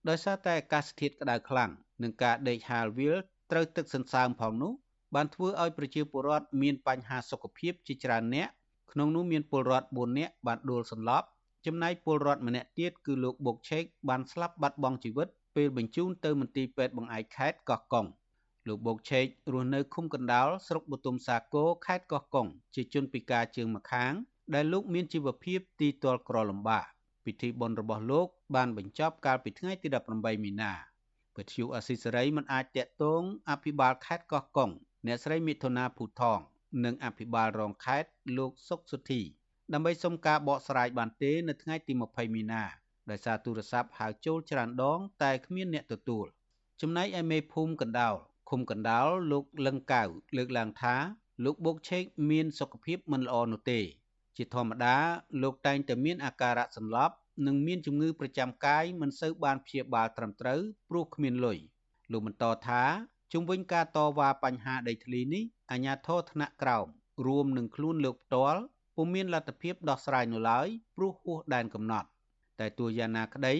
[0.08, 1.70] ដោយសារតែអាកាសធាតុក្តៅខ្លាំង
[2.02, 3.16] និងការដេកហាលវាល
[3.50, 4.72] ត្រូវទឹកសន្សើមផងនោះ
[5.14, 8.48] បានធ្វើឲ្យប្រជាពលរដ្ឋមានបញ្ហាសុខភាពជាច្រើនអ្នក
[8.92, 11.26] ក្នុងនោះមានពលរដ្ឋ4នាក់បានដួលសន្លប់
[11.66, 18.06] ចំណែកពលរដ្ឋម្នាក់ទៀតគឺលោកបុកឆេកបានស្លាប់បាត់បង់ជីវិតពេលបញ្ជូនទៅមន្ទីរពេទ្យបង្អែកខេត្តកោះកុង
[18.68, 24.12] លោកបុកឆេករស់នៅឃុំកណ្ដាលស្រុកបទុមសាគរខេត្តកោះកុងជាជនពិការជើងម្ខាង
[24.54, 26.84] ដែលលោកមានជីវភាពទីទាល់ក្រលំបាក
[27.24, 30.72] ពិធីបុណ្យរបស់លោក បានបញ្ចប់កាលពីថ្ងៃទី18មីនា
[31.36, 34.70] ពទ្យុអស៊ីសេរីមិនអាចតាក់ទងអភិបាលខេត្តកោះកុង
[35.06, 36.40] អ្នកស្រីមិថុនាភូថង
[36.84, 39.22] និងអភិបាលរងខេត្តលោកសុកសុធី
[39.72, 42.62] ដើម្បីសុំការបកស្រាយបានទេនៅថ្ងៃទី20មីនា
[43.10, 46.26] ដោយសារទូរស័ព្ទហៅចូលច្រើនដង តែគ្មានអ្នកទទួល
[46.80, 48.14] ចំណែកឯមេភូមិកណ្ដាល
[48.50, 50.02] ឃុំកណ្ដាលលោកលឹងកៅ
[50.36, 50.94] លើកឡើងថា
[51.44, 53.80] លោកបុកឆេកមានសុខភាពមិនល្អនោះទេ
[54.36, 54.96] ជាធម្មតា
[55.42, 57.14] លោកតែងតែមានអាការៈសន្លប់
[57.46, 61.58] និងមានជំងឺប្រចាំកាយមិនសូវបានព្យាបាលត្រឹមត្រូវព្រោះគ្មានលុយ
[62.12, 62.82] លោកបន្តថា
[63.36, 66.86] ជុំវិញការតវ៉ាបញ្ហាដីធ្លីនេះអាជ្ញាធរថ្នាក់ក្រោម
[67.26, 68.62] រួមនឹងខ្លួនលោកផ្ទាល់
[68.96, 70.66] ពុំមានលទ្ធភាពដោះស្រាយនៅឡើយ
[70.96, 72.08] ព្រោះហួសដែនកំណត់
[72.60, 73.54] តែទោះយ៉ាងណាក្តី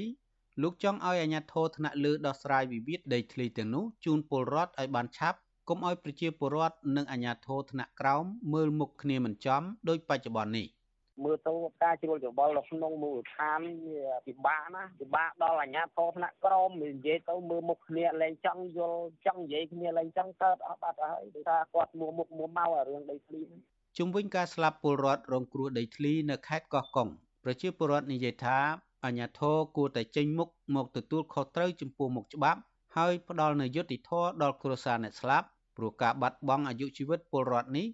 [0.63, 10.67] លោកចង់ឲ្យអាជ្ញាធរថ្នាក់លើដោះស្រាយវិវាទដីធ្លីទាំងនោះជូនពលរដ្ឋឲ្យបានឆាប់កុំឲ្យប្រជាពលរដ្ឋនិងអាជ្ញាធរថ្នាក់ក្រោមមើលមុខគ្នាមិនចំដោយបច្ចុប្បន្ននេះ
[11.23, 23.43] មើលទៅការជ្រួលច្របល់នៅក្នុងមូលដ្ឋានវាពិបាកណាពិបាកដល់អាជ្ញាធរថ្នាក់ក្រមនិយាយទៅមើលមុខគ្នាលែងចង់យល់ចង់និយាយគ្នាលែងចង់កើតអស់បាត់ហើយដោយសារគាត់មួមុខមួម៉ៅអារឿងដីធ្លី
[23.99, 27.09] ជុំវិញការស្លាប់ពលរដ្ឋរងគ្រោះដីធ្លីនៅខេត្តកោះកុង
[27.45, 28.59] ប្រជាពលរដ្ឋនិយាយថា
[29.05, 32.61] អាញាធរគួរតែចេញមុខមកទទួលខុសត្រូវចំពោះមុខច្បាប់
[32.97, 35.47] ហើយផ្ដល់នូវយុត្តិធម៌ដល់គ្រួសារអ្នកស្លាប់
[35.77, 37.87] ព្រោះការបាត់បង់អាយុជីវិតពលរដ្ឋនេះ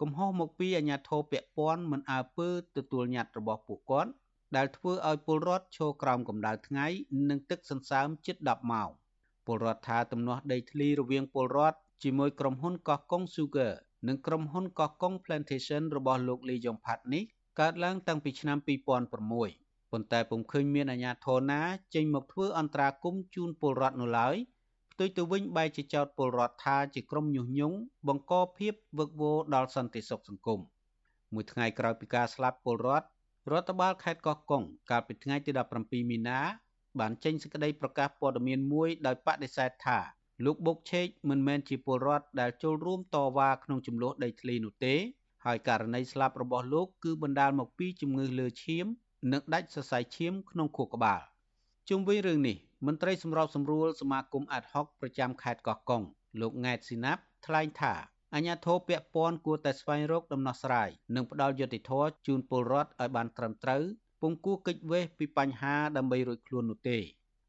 [0.00, 4.10] កំហុសមកពីអាញាធរពាក់ព័ន្ធមិនអើពើទទួលញត្តិរបស់ពួកគាត់
[4.56, 6.86] ដែលធ្វើឲ្យពលរដ្ឋឈរក្រោមកម្ដៅថ្ងៃ
[7.30, 8.90] និងទឹកសន្សើមជិត10ម៉ោង
[9.46, 13.72] ពលរដ្ឋថាទំនាស់ដីធ្លីរវាងពលរដ្ឋជាមួយក្រុមហ៊ុនកោះកុង Sugar
[14.08, 17.22] និងក្រុមហ៊ុនកោះកុង Plantation របស់លោកលីយ៉ុងផាត់នេះ
[17.60, 21.62] កើតឡើងតាំងពីឆ្នាំ2006ប៉ុន្តែពុំឃើញមានអាជ្ញាធរណា
[21.94, 24.36] ចេញមកធ្វើអន្តរាគមន៍ជូនពលរដ្ឋនៅឡើយ
[24.98, 27.76] ផ្ទុយទៅវិញបែរជាចោទពលរដ្ឋថាជាក្រុមញុះញង់
[28.08, 30.60] បង្កភាពវឹកវរដល់សន្តិសុខសង្គម
[31.34, 33.06] មួយថ្ងៃក្រោយពីការស្លាប់ពលរដ្ឋ
[33.52, 36.40] រដ្ឋបាលខេត្តកោះកុងកាលពីថ្ងៃទី17មីនា
[37.00, 39.98] បានចេញសេចក្តីប្រកាសព័ត៌មានមួយដោយបដិសេធថា
[40.44, 44.94] លោកបុកឆេកមិនមែនជាពលរដ្ឋដែលចូលរួមតវ៉ាក្នុងចំនួនដីធ្លីនោះទេ
[45.44, 48.86] ហើយករណីស្លាប់របស់លោកគឺបណ្ដាលមកពីជំងឺលើឈាម
[49.32, 51.20] និងដាច់សរសៃឈាមក្នុងខួរក្បាល
[51.90, 52.56] ជុំវិញរឿងនេះ
[52.86, 56.02] មន្ត្រីសម្របសម្រួលសមាគមអាត់ហុកប្រចាំខេត្តកោះកុង
[56.40, 57.94] លោកង៉ែតស៊ីណាប់ថ្លែងថា
[58.34, 63.82] អាញាធរពពាន់គួរតែស្វែងរកដំណោះស្រាយនិងផ្ដល់យុត្តិធម៌ជូនពលរដ្ឋឲ្យបានត្រឹមត្រូវ
[64.20, 66.98] ពុំគួរគេចវេះពីបញ្ហាដើម្បីរួចខ្លួននោះទេ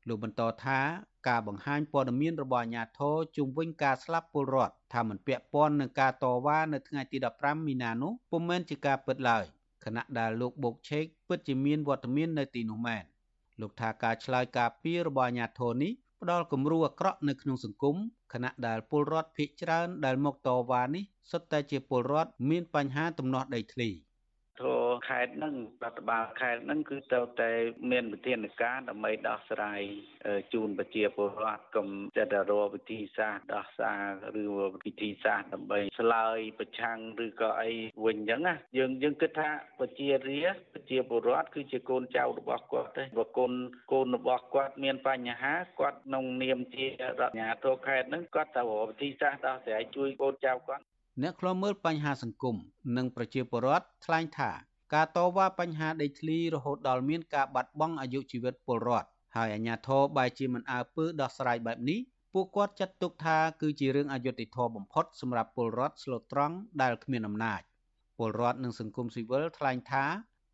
[0.07, 0.79] លោកបន្តថា
[1.27, 9.43] ការបង្ហាញព័ត៌មានរបស់អាជ្ញាធរជុំវិញការស្លាប់ពលរដ្ឋថាមិនពាក់ព័ន្ធនឹងការតវ៉ានៅថ្ងៃទី15មីនានោះពុំមែនជាការពិតឡើយ
[9.85, 13.05] ខណៈដែលលោកបូកឆេកពិតជាមានវត្តមាននៅទីនោះមែន
[13.61, 15.91] លោកថាការឆ្លើយការពីរបស់អាជ្ញាធរនេះ
[16.21, 17.95] ផ្ដល់គំរូអាក្រក់នៅក្នុងសង្គម
[18.33, 24.06] ខណៈដែលពលរដ្ឋភៀសច្រើនដែលមកតវ៉ានេះសុទ្ធតែជាពលរដ្ឋមានបញ្ហាទំនាស់ដីធ្លី។ធរ
[25.09, 27.51] ខេត្តហ្នឹងរដ្ឋបាលខេត្តហ្នឹងគឺទៅតែ
[27.91, 29.81] មានវិធានការដើម្បីដោះស្រាយ
[30.53, 31.87] ជូនប្រជាពលរដ្ឋកុំ
[32.17, 33.91] តែតែរកវិធីសាស្ត្រដោះសា
[34.35, 34.45] រឬ
[34.85, 37.71] វិធីសាស្ត្រដើម្បីឆ្លើយប្រឆាំងឬក៏អី
[38.05, 40.41] វិញអញ្ចឹងណាយើងយើងគិតថាប្រជារា
[40.73, 43.51] ប្រជាពលរដ្ឋគឺជាកូនចៅរបស់គាត់ទេបើកូន
[43.91, 46.89] កូនរបស់គាត់មានបញ្ហាគាត់ក្នុងនាមជារ
[47.19, 50.83] ដ្ឋាភិបាលខេត្តហ្នឹងគាត់ត្រូវរកវិធីសាស្ត្រដោះស្រាយជួយកូនចៅគាត់
[51.23, 52.55] អ្នកខ្លាំមើលបញ្ហាសង្គម
[52.97, 54.51] និងប្រជាពលរដ្ឋថ្លែងថា
[54.93, 61.99] ការតវ៉ាបញ្ហាដីធ្លីរហូតដល់មានការបាត់បង់អាយុជីវិតពលរដ្ឋហើយអាជ្ញាធរបែរជាមិនអើពើដោះស្រាយបែបនេះ
[62.33, 67.61] ពួកគាត់ចាត់ទុកថាគឺជារឿងអយុត្តិធម៌បំផុតសម្រាប់ពលរដ្ឋស្លូតត្រង់ដែលគ្មានអំណាច
[68.17, 70.05] ពលរដ្ឋនិងសង្គមស៊ីវិលថ្លែងថា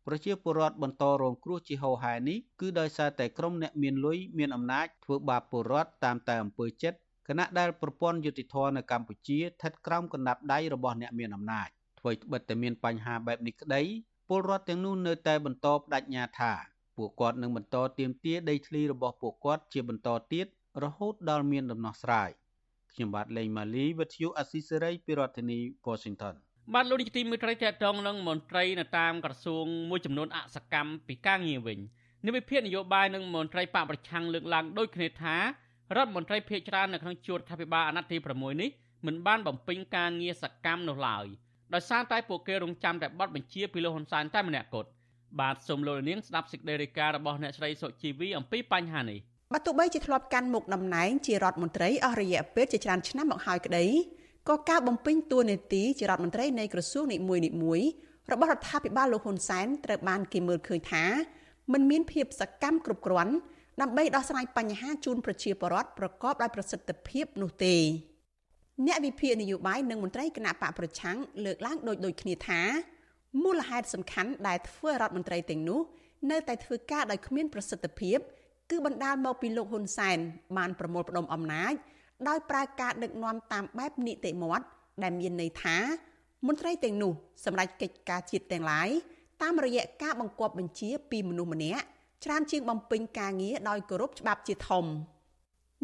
[0.06, 11.68] ប្រជាពលរដ្ឋបន្តរងគ្រោះជាហូរហែនេះគឺដោយសារតែក្រុមអ្នកមានលុយមានអំណាចធ្វើបាបពលរដ្ឋតាមតែអំពើចិត្តគណៈដែលប្រព័ន្ធយុតិធធនៅកម្ពុជាស្ថិតក្រោមកណ្ដាប់ដៃរបស់អ្នកមានអំណាច
[12.00, 13.82] ធ្វើត្បិតតែមានបញ្ហាបែបនេះក្តី
[14.28, 16.52] ពលរដ្ឋទាំងនោះនៅតែបន្តបដិញ្ញាថា
[16.96, 20.46] ពួកគាត់នឹងបន្តទាមទារដីធ្លីរបស់ពួកគាត់ជាបន្តទៀត
[20.82, 22.30] រហូតដល់មានដំណោះស្រាយ
[22.92, 26.34] ខ្ញុំបាទលេងម៉ាលីវិទ្យុអស៊ីសេរីពីរដ្ឋធានី Washington
[26.74, 31.78] បាទលោកនាយកទីមេត្រីតេតងនឹងមន្ត្រីនៅតាមក្រសួងមួយចំនួនអសកម្មពីការងារវិញ
[32.26, 35.36] និវិភាននយោបាយនិងមន្ត្រីបកប្រឆាំងលើកឡើងដូចគ្នាថា
[35.96, 38.70] រដ្ឋមន្ត្រីភាគច្រើននៅក្នុងជួររដ្ឋាភិបាលអាណត្តិទី6នេះ
[39.06, 41.26] មិនបានបំពេញការងារសកម្មនោះឡើយ
[41.74, 44.88] ដោយសារតែពួកគេរងចាំតែប័ណ្ណបញ្ជាពីលោកហ៊ុនសែនតែម្នាក់គត់
[45.40, 49.18] បាទសូមលោកនាងស្ដាប់សេចក្តីរាយការណ៍របស់អ្នកស្រីសុជីវីអំពីបញ្ហានេះ
[49.52, 53.86] បើទោះបីជាធ្លាប់កាន់មុខតំណែងជារដ្ឋមន្ត្រីអស់រយៈពេលជាច្រើនឆ្នាំមកហើយក្តី
[54.48, 57.86] ក៏ការបំពេញតួនាទីជារដ្ឋមន្ត្រីនៃក្រសួងនីមួយៗ
[58.32, 61.04] របស់រដ្ឋាភិបាលលោកហ៊ុនសែនត្រូវបានគេមើលឃើញថា
[61.72, 63.34] មិនមានភាពសកម្មគ្រប់គ្រាន់
[63.80, 67.76] ដើម្បីដោះស្រាយបញ្ហាជូនប្រជាពលរដ្ឋប្រកបដោយប្រសិទ្ធភាពនោះទេ
[68.86, 72.60] អ្នកវិភាគនយោបាយនិងមន្ត្រីគណៈបកប្រឆាំងលើកឡើងដូចដូចគ្នាថា
[73.42, 75.80] មូលហេតុសំខាន់ដែលធ្វើរដ្ឋមន្ត្រីទាំងនោះ
[76.30, 78.18] នៅតែធ្វើការដោយគ្មានប្រសិទ្ធភាព
[78.70, 80.18] គឺបណ្ដាលមកពីលោកហ៊ុនសែន
[80.56, 81.72] បានប្រមូលផ្ដុំអំណាច
[82.28, 84.66] ដោយប្រើការដឹកនាំតាមបែបនីតិមាត់
[85.02, 85.76] ដែលមានន័យថា
[86.46, 87.12] មន្ត្រីទាំងនោះ
[87.44, 88.88] សម្រាប់កិច្ចការជាតិទាំងឡាយ
[89.42, 91.82] តាមរយៈការបង្គាប់បញ្ជាពីមនុស្សម្នាក់
[92.24, 94.84] ច្រើនជាងបំពេញការងារដោយគោរពច្បាប់ជាធំ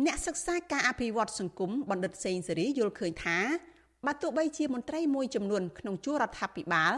[0.07, 3.38] អ្នកសិក្សាការអភិវឌ្ឍសង្គមបណ្ឌិតសេងសេរីយល់ឃើញថា
[4.07, 6.93] បើទោះបីជាមន្ត្រីមួយចំនួនក្នុងជួររដ្ឋាភិបាល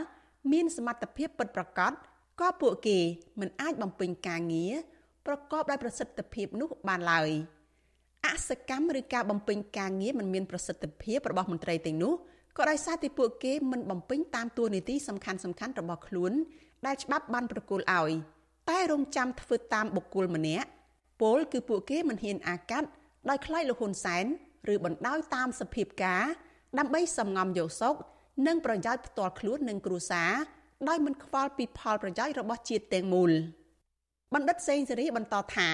[0.53, 1.93] មានសមត្ថភាពពិតប្រាកដ
[2.40, 2.99] ក៏ពួកគេ
[3.40, 4.72] មិនអាចបំពេញការងារ
[5.26, 7.30] ប្រកបដោយប្រសិទ្ធភាពនោះបានឡើយ
[8.26, 12.14] អសកម្មឬការបំពេញការងារមិនមានប្រសិទ្ធភាពរបស់មន្ត្រីទាំងនោះ
[12.59, 16.32] ក៏ដោយសារតែពួកគេមិនបំពេញតាមតួនាទីសំខាន់សំខាន់របស់ខ្លួន
[16.86, 18.11] ដែលច្បាប់បានប្រគល់ឲ្យ
[18.70, 20.68] តែរងចាំធ្វើតាមបុគ្គលម្នាក់
[21.22, 22.88] ពលគឺពួកគេមិនហ៊ានអាកាត់
[23.28, 24.24] ដោយខ្លាចលហ៊ុនសែន
[24.72, 26.24] ឬបណ្ដោយតាមសភាពការ
[26.78, 27.94] ដើម្បីសំងំយកសុក
[28.46, 30.32] និងប្រយោជន៍ផ្ទាល់ខ្លួននិងគ្រួសារ
[30.88, 33.30] ដោយមិនខ្វល់ពីផលប្រយោជន៍របស់ជាតិទាំងមូល
[34.34, 35.68] បណ្ឌិតសេងសេរីបន្តថា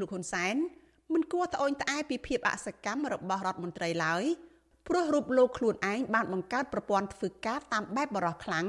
[0.00, 0.54] លោកហ៊ុនសែន
[1.12, 4.24] មិនគួរត្អូញត្អែពីភាពអសកម្មរបស់រដ្ឋមន្ត្រីឡើយ
[4.88, 8.66] ព្រោះរូបលោកខ្លួនឯងបានបង្កើតប្រព័ន្ធធ្វើការតាមបែបបរោះខ្លាំង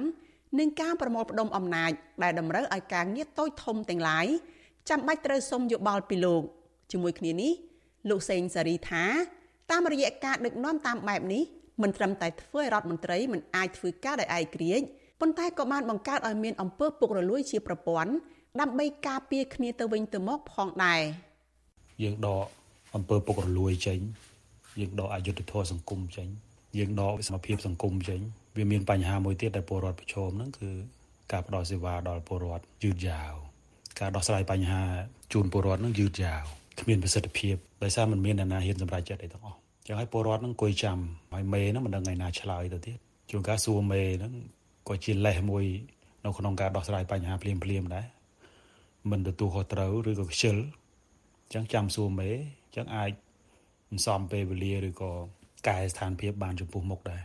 [0.60, 1.92] និងការប្រមូលផ្ដុំអំណាច
[2.24, 4.28] ដែលតម្រូវឲ្យការងារតូចធំទាំងឡាយ
[4.90, 6.44] ចាំបាច់ត្រូវសុំយោបល់ពីលោក
[6.92, 7.52] ជាមួយគ្នានេះ
[8.10, 9.04] លោកសេងសារីថា
[9.72, 11.44] តាមរយៈការដឹកនាំតាមបែបនេះ
[11.82, 14.86] មិនត្រឹមតែធ្វើឲ្យរដ្ឋមន្ត្រីមិនអាចធ្វើការដោយឯករាជ្យ
[15.22, 18.12] ប៉ុន្តែក៏បានបង្កើតឲ្យមានអំពើពុករលួយជាប្រព័ន្ធ
[18.62, 21.02] ដើម្បីការពារគ្នាទៅវិញទៅមកផងដែរ
[22.04, 22.46] យើងដក
[22.96, 24.00] អំពើពុករលួយចេញ
[24.80, 26.28] យើងដកអយុត្តិធម៌សង្គមចេញ
[26.78, 28.20] យើងដកសមភាពសង្គមចេញ
[28.58, 30.70] វាមានបញ្ហាមួយទៀតដែលពលរដ្ឋប្រឈមហ្នឹងគឺ
[31.32, 33.34] ការផ្ដល់សេវាដល់ពលរដ្ឋយឺតយ៉ាវ
[34.00, 34.82] ការដោះស្រាយបញ្ហា
[35.34, 36.42] ជូនពលរដ្ឋហ្នឹងយឺតយ៉ាវ
[36.80, 40.98] គ្មានប្រសិទ្ធភាពដោយសារมันមានអ្នកណាហ៊ានសម្រេចចិត្តអីទាំងអស់ចឹងហើយពលរដ្ឋហ្នឹងអង្គុយចាំ
[41.34, 42.98] ហើយមេហ្នឹងមិនដឹងថ្ងៃណាឆ្លើយទៅទៀត
[43.32, 44.34] ជួនកាលសួរមេហ្នឹង
[44.88, 45.66] ក៏ជាលេសមួយ
[46.26, 48.06] នៅក្នុងការដោះស្រាយបញ្ហាភ្លាមភ្លាមដែរ
[49.12, 50.56] មិនទទួលខុសត្រូវឬក៏ខ្ជិល
[51.54, 52.30] ចឹងចាំសួរមេ
[52.76, 53.12] ចឹងអាច
[54.06, 55.12] សំពេលវេលាឬក៏
[55.68, 57.22] កែស្ថានភាពបានចំពោះមុខដែរ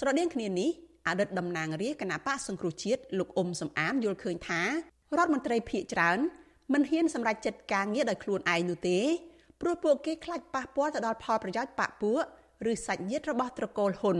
[0.00, 0.70] ស្រដៀងគ្នានេះ
[1.08, 4.62] អតីតតំណាងរាជគណៈបកសង្គ្រោះជាតិលោកអ៊ុំសំអានយល់ឃើញថា
[5.16, 6.18] រដ្ឋមន្ត្រីភៀកច្រើន
[6.72, 8.98] មិនហ៊ានសម្រេចចិត្តការងារដោយខ្លួនឯងនោះទេ
[9.60, 12.22] ព្រោះពួកគេខ្លាចប៉ះពាល់ទៅដល់ផលប្រយោជន៍បកពួក
[12.70, 14.18] ឬសាច់ញាតិរបស់ត្រកូលហ៊ុន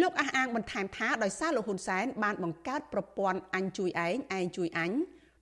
[0.00, 4.92] លោកអះអាងបន្ថែមថាដោយសារលោកហ៊ុនសែនបានបង្កើតប្រព័ន្ធអញជួយឯងឯងជួយអញ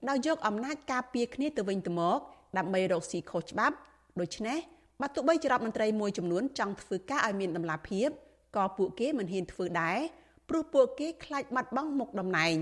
[0.09, 2.19] ដោយយកអំណាចការពារគ្នាទៅវិញទៅមក
[2.57, 3.75] ដើម្បីរកស៊ីខុសច្បាប់
[4.19, 4.57] ដូច្នេះ
[5.01, 8.09] បើទោះបីជារដ្ឋមន្ត្រីមួយចំនួនចង់ធ្វើការឲ្យមានតម្លាភាព
[8.55, 9.99] ក៏ពួកគេមិនហ៊ានធ្វើដែរ
[10.49, 12.57] ព្រោះពួកគេខ្លាចបាត់បង់មុខតំណែង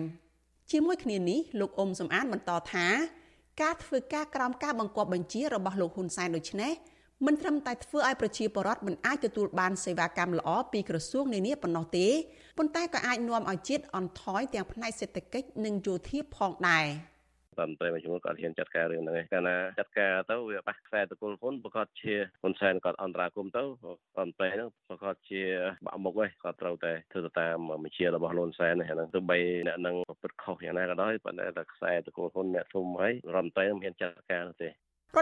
[0.72, 2.88] ជាមួយគ្នានេះលោកអ៊ុំសំអានបន្តថា
[3.61, 6.72] ការធ្វើការក្រោមការបង្គាប់បញ្ជារបស់លោកហ៊ុនសែនដូចនេះ
[7.26, 12.07] មិនត្រឹមតែធ្វើឲ្យប្រជាពលរដ្ឋមិនអាចទទួលបានសេវាកម្មល្អពីក្រសួងនានាប៉ុណ្ណោះទេ
[12.57, 16.86] ប៉ុន្តែក៏អាចនាំឲ្យជាតិអន់ថយទាំងផ្នែកសេដ្ឋកិច្ចនិងយោធាផងដែរ។
[17.60, 25.41] រដ្ឋមន្ត្រីមួយចំនួនគាត់ហ៊ានចាត់ការរឿងហ្នឹងឯងកាលណាចាត់ការទៅវាប៉ះខ្សែតកូលហ៊ុនប្រកាសជាហ៊ុនសែនគាត់អន្តរាគមទៅរដ្ឋមន្ត្រីហ្នឹងប្រកាសជា
[25.86, 34.72] បាក់មុខឯងគាត់ត្រូវតែធ្វើទៅតាមបញ្ជារបស់ហ៊ុនសែនហ្នឹងទៅបីអ្នកនឹងប្រព្រឹត្តខុសយ៉ាងណាក៏ដោយប៉ុន្តែតែខ្សែតកូលហ៊ុនអ្នកធំហើយរដ្ឋមន្ត្រីមិនហ៊ានចាត់ការទេរ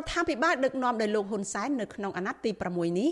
[0.02, 3.10] ដ្ឋាភិបាលដឹកនាំដោយលោកហ៊ុនសែននៅក្នុងអាណត្តិទី6នេះ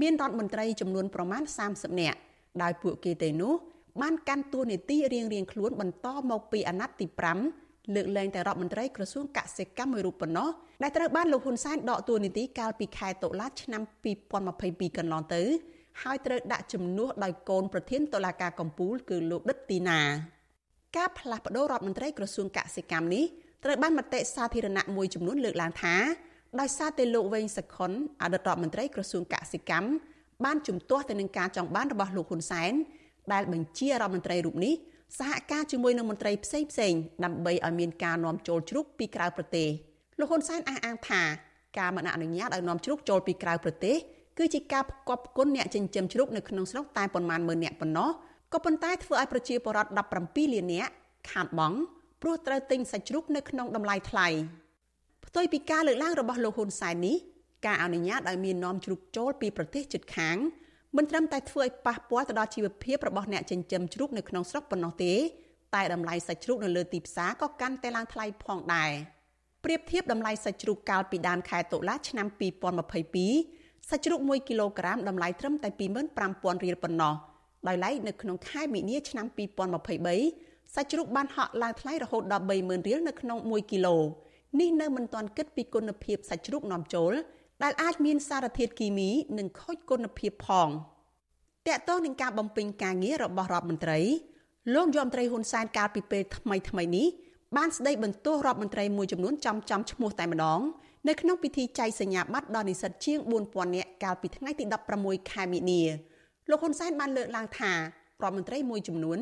[0.00, 2.18] មានរដ្ឋមន្ត្រីចំនួនប្រមាណ30នាក់
[2.62, 3.54] ដោយពួកគេទៅនោះ
[4.02, 7.06] បានកាន់តួនាទីរៀងៗខ្លួនបន្តមកពីអាណត្តិទី
[7.44, 10.48] 5 លើកលែងតែរដ្ឋមន្ត្រីក្រសួងកសិកម្មមួយរូបប៉ុណ្ណោះ
[10.82, 13.82] ដែលត្រូវបានលោកហ៊ុនសែនដកតួនាទីកាលពីខែតុលាឆ្នាំ
[14.40, 15.42] 2022កន្លងទៅ
[16.02, 20.00] ហើយត្រូវដាក់ជំនួសដោយកូនប្រធានតុលាការកំពូលគឺលោកដិតទីណា
[20.96, 23.24] ការផ្លាស់ប្តូររដ្ឋមន្ត្រីក្រសួងកសិកម្មនេះ
[23.64, 25.94] ត្រូវបានមតិសាធារណៈមួយចំនួនលើកឡើងថា
[26.60, 29.90] ដោយសារតែលោកវែងសខុនអតីតរដ្ឋមន្ត្រីក្រសួងកសិកម្ម
[30.44, 32.72] បានជំទាស់ទៅនឹងការចង់បានរបស់លោកហ៊ុនសែន
[33.32, 34.74] ដែលបញ្ជារដ្ឋមន្ត្រីរូបនេះ
[35.16, 36.94] សហការជាមួយនឹងមន្ត្រីផ្សេងផ្សេង
[37.24, 39.68] ដើម្បីឲ្យមានការនាំចូលជ្រូកពីក្រៅប្រទេស
[40.18, 41.22] លោកហ៊ុនសែនអះអាងថា
[41.78, 43.96] ការមិនអនុញ្ញាតឲ្យនាំជ្រូកចូលពីក្រៅប្រទេស
[44.38, 48.10] គឺជាការផ្គប់ផ្គុនអ្នកចិញ្ចឹមជ្រូកនៅក្នុងស្រុកតែប៉ុន្មានម៉ឺនអ្នកប៉ុណ្ណោះ
[48.52, 49.90] ក៏ប៉ុន្តែធ្វើឲ្យប្រជាពលរដ្ឋ
[50.22, 50.92] 17លាននាក់
[51.30, 51.78] ខាតបង់
[52.22, 54.28] ព្រោះត្រូវទិញសាច់ជ្រូកនៅក្នុងតម្លៃថ្លៃ
[55.26, 57.16] ផ្ទុយពីការលើកឡើងរបស់លោកហ៊ុនសែននេះ
[57.66, 60.36] ការអនុញ្ញាតឲ្យមាននាំជ្រូកចូលពីប្រទេសជិតខាង
[60.96, 65.12] មិនត្រឹមតែធ្វើឲ្យប៉ះពាល់ទៅដល់ជីវភាពរបស់អ្នកចិញ្ចឹមជ្រូកនៅក្នុងស្រុកប៉ុណ្ណោះទេ
[65.74, 68.90] តែតម្លៃសាច់ជ្រូកនៅលើទីផ្សារក៏កាន់តែឡើងថ្លៃផងដែរ
[69.64, 72.26] ប្រៀបធៀបតម្លៃសាច់ជ្រូកកាលពីដើមខែតុលាឆ្នាំ
[73.08, 75.68] 2022សាច់ជ្រូក1គីឡូក្រាមតម្លៃត្រឹមតែ
[76.16, 77.14] 25,000រៀលប៉ុណ្ណោះ
[77.68, 79.26] ដោយឡែកនៅក្នុងខែមីនាឆ្នាំ
[80.00, 83.96] 2023សាច់ជ្រូកបានហក់ឡើងថ្លៃរហូតដល់30,000រៀលនៅក្នុង1គីឡូ
[84.60, 87.12] នេះនៅមិនទាន់គិតពីគុណភាពសាច់ជ្រូកនាំចូល
[87.62, 90.68] ដែលអាចមានសារធាតុគីមី និងខូចគុណភាពផង
[91.66, 93.98] តកតងនឹងការបំពេញការងាររបស់រដ្ឋមន្ត្រី
[94.74, 97.06] លោកយមត្រីហ៊ុនសែនកាលពីពេលថ្មីថ្មីនេះ
[97.56, 100.60] បានស្ដីបន្ទោសរដ្ឋមន្ត្រីមួយចំនួនចំចំឈ្មោះតែម្ដង
[101.08, 104.64] នៅក្នុងពិធីចែកសញ្ញាបត្រដល់និស្សិតជាង4000នាក់កាលពីថ្ងៃទី
[104.98, 105.82] 16ខែមីនា
[106.50, 107.78] លោកហ៊ុនសែនបានលើកឡើងថារ
[108.22, 109.18] ដ្ឋមន្ត្រីមួយចំនួន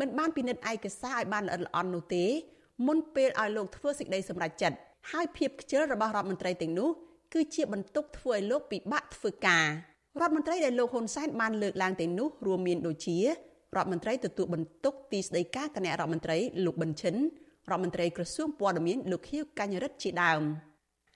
[0.00, 2.24] មិនបានពិនិត្យឯកសារឲ្យបានល្អិតល្អន់នោះទេ
[2.86, 4.76] មុនពេលឲ្យលោកធ្វើសេចក្តីសម្រេចចិត្ត
[5.10, 6.90] ហើយភាពខ្ជិលរបស់រដ្ឋមន្ត្រីទាំងនោះ
[7.32, 9.66] គឺជាបន្ទុកធ្វើឲ្យលោកពិបាកធ្វើការ
[10.20, 13.26] រដ្ឋមន្ត្រីដែលលោកហ៊ុនសែនបានលើកឡើងទាំងនោះរួមមានដូចជារ
[13.76, 17.16] ដ្ឋមន្ត្រីទទួលបន្ទុកទីស្តីការគណៈរដ្ឋមន្ត្រីលោកប៊ិនឈិន
[17.70, 20.42] រដ្ឋមន្ត្រីក្រសួងព័ត៌មានលោកខៀវកញ្ញរិទ្ធជាដើម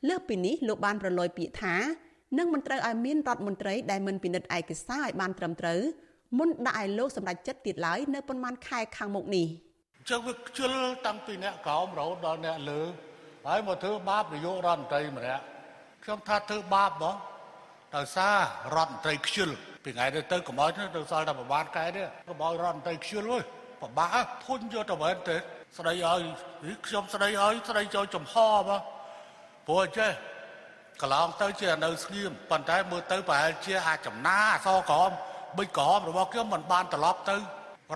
[0.09, 1.75] លើសពីនេះលោកបានប្រឡយពាក្យថា
[2.39, 5.81] នឹងមិនត្រូវឲ្យមានរដ្ឋមន្ត្រីដែលមិនពិនិត្យឯកសារឲ្យបានត្រឹមត្រូវ
[6.39, 9.47] មុនដាក់ឲ្យលោកសម្រេចចិត្តទៀតឡើយនៅប៉ុន្មានខែខាងមុខនេះ
[9.97, 10.73] អញ្ចឹងវាខ្ជិល
[11.07, 12.81] តាំងពីអ្នកក្រោមរហូតដល់អ្នកលើ
[13.47, 15.45] ហើយមកធ្វើបាបនាយករដ្ឋមន្ត្រីម្នាក់
[16.05, 17.17] ខ្ញុំថាធ្វើបាបបង
[17.97, 18.37] ដោយសារ
[18.77, 19.51] រដ្ឋមន្ត្រីខ្ជិល
[19.85, 23.43] ពីថ្ងៃទៅទៅកុំឲ្យទៅសល់តែប្រហែលកែទេកុំឲ្យរដ្ឋមន្ត្រីខ្ជិលអើយ
[23.83, 25.37] ពិបាកធុញយកទៅវិញទេ
[25.79, 26.21] ស្ដីឲ្យ
[26.87, 28.35] ខ្ញុំស្ដីឲ្យស្ដីចូលចំហ
[28.69, 28.81] បង
[29.67, 30.11] ព្រោះចេះ
[31.03, 35.11] កន្លងទៅជានៅស្ងៀមប៉ុន្តែមើលទៅប្រហែលជាអាចចំណាអសក្រម
[35.57, 37.37] ប៊ិចក្រហមរបស់ខ្ញុំមិនបានត្រឡប់ទៅ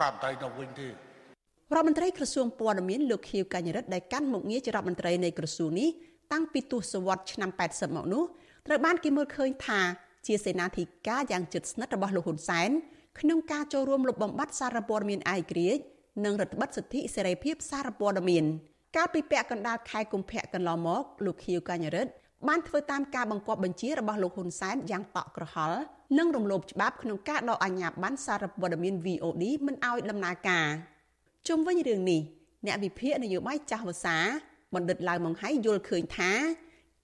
[0.00, 5.90] រដ្ឋមន្ត្រីនៅវិញទេរដ្ឋមន្ត្រីក្រសួងព័ត៌មានលោកខៀវកញ្ញរិទ្ធដែលកាន់មុខងារជារដ្ឋមន្ត្រីនៃក្រសួងនេះ
[6.34, 8.24] តាំងពីទសវត្សរ៍ឆ្នាំ80មកនោះ
[8.66, 9.80] ត្រូវបានគេមើលឃើញថា
[10.26, 12.70] ជាសេនាធិការយ៉ាងជិតស្និទ្ធរបស់លោកហ៊ុនសែន
[13.20, 15.82] ក្នុងការចូលរួមលុបបំបាត់សារព័ត៌មានឯករាជ្យ
[16.24, 18.44] និងរដ្ឋបិទសិទ្ធិសេរីភាពសារព័ត៌មាន
[18.96, 22.12] កាលពីពាក់កណ្ដាលខែកុម្ភៈកន្លងមកលោកខៀវកញ្ញរិទ្ធ
[22.48, 25.80] បានធ្វើតាមការបង្គាប់បញ្ជារបស់លោកហ៊ុនសែនយ៉ាងតក់ក្រហល់
[26.18, 30.66] និងរំលោភច្បាប់ក្នុងការដកអាជ្ញាប័ណ្ណសារព័ត៌មាន VOD មិនឲ្យដំណើរការ
[31.48, 32.20] ជុំវិញរឿងនេះ
[32.66, 34.16] អ្នកវិភាគនយោបាយចាស់វសា
[34.74, 36.32] បណ្ឌិតឡាវម៉ុងហៃយល់ឃើញថា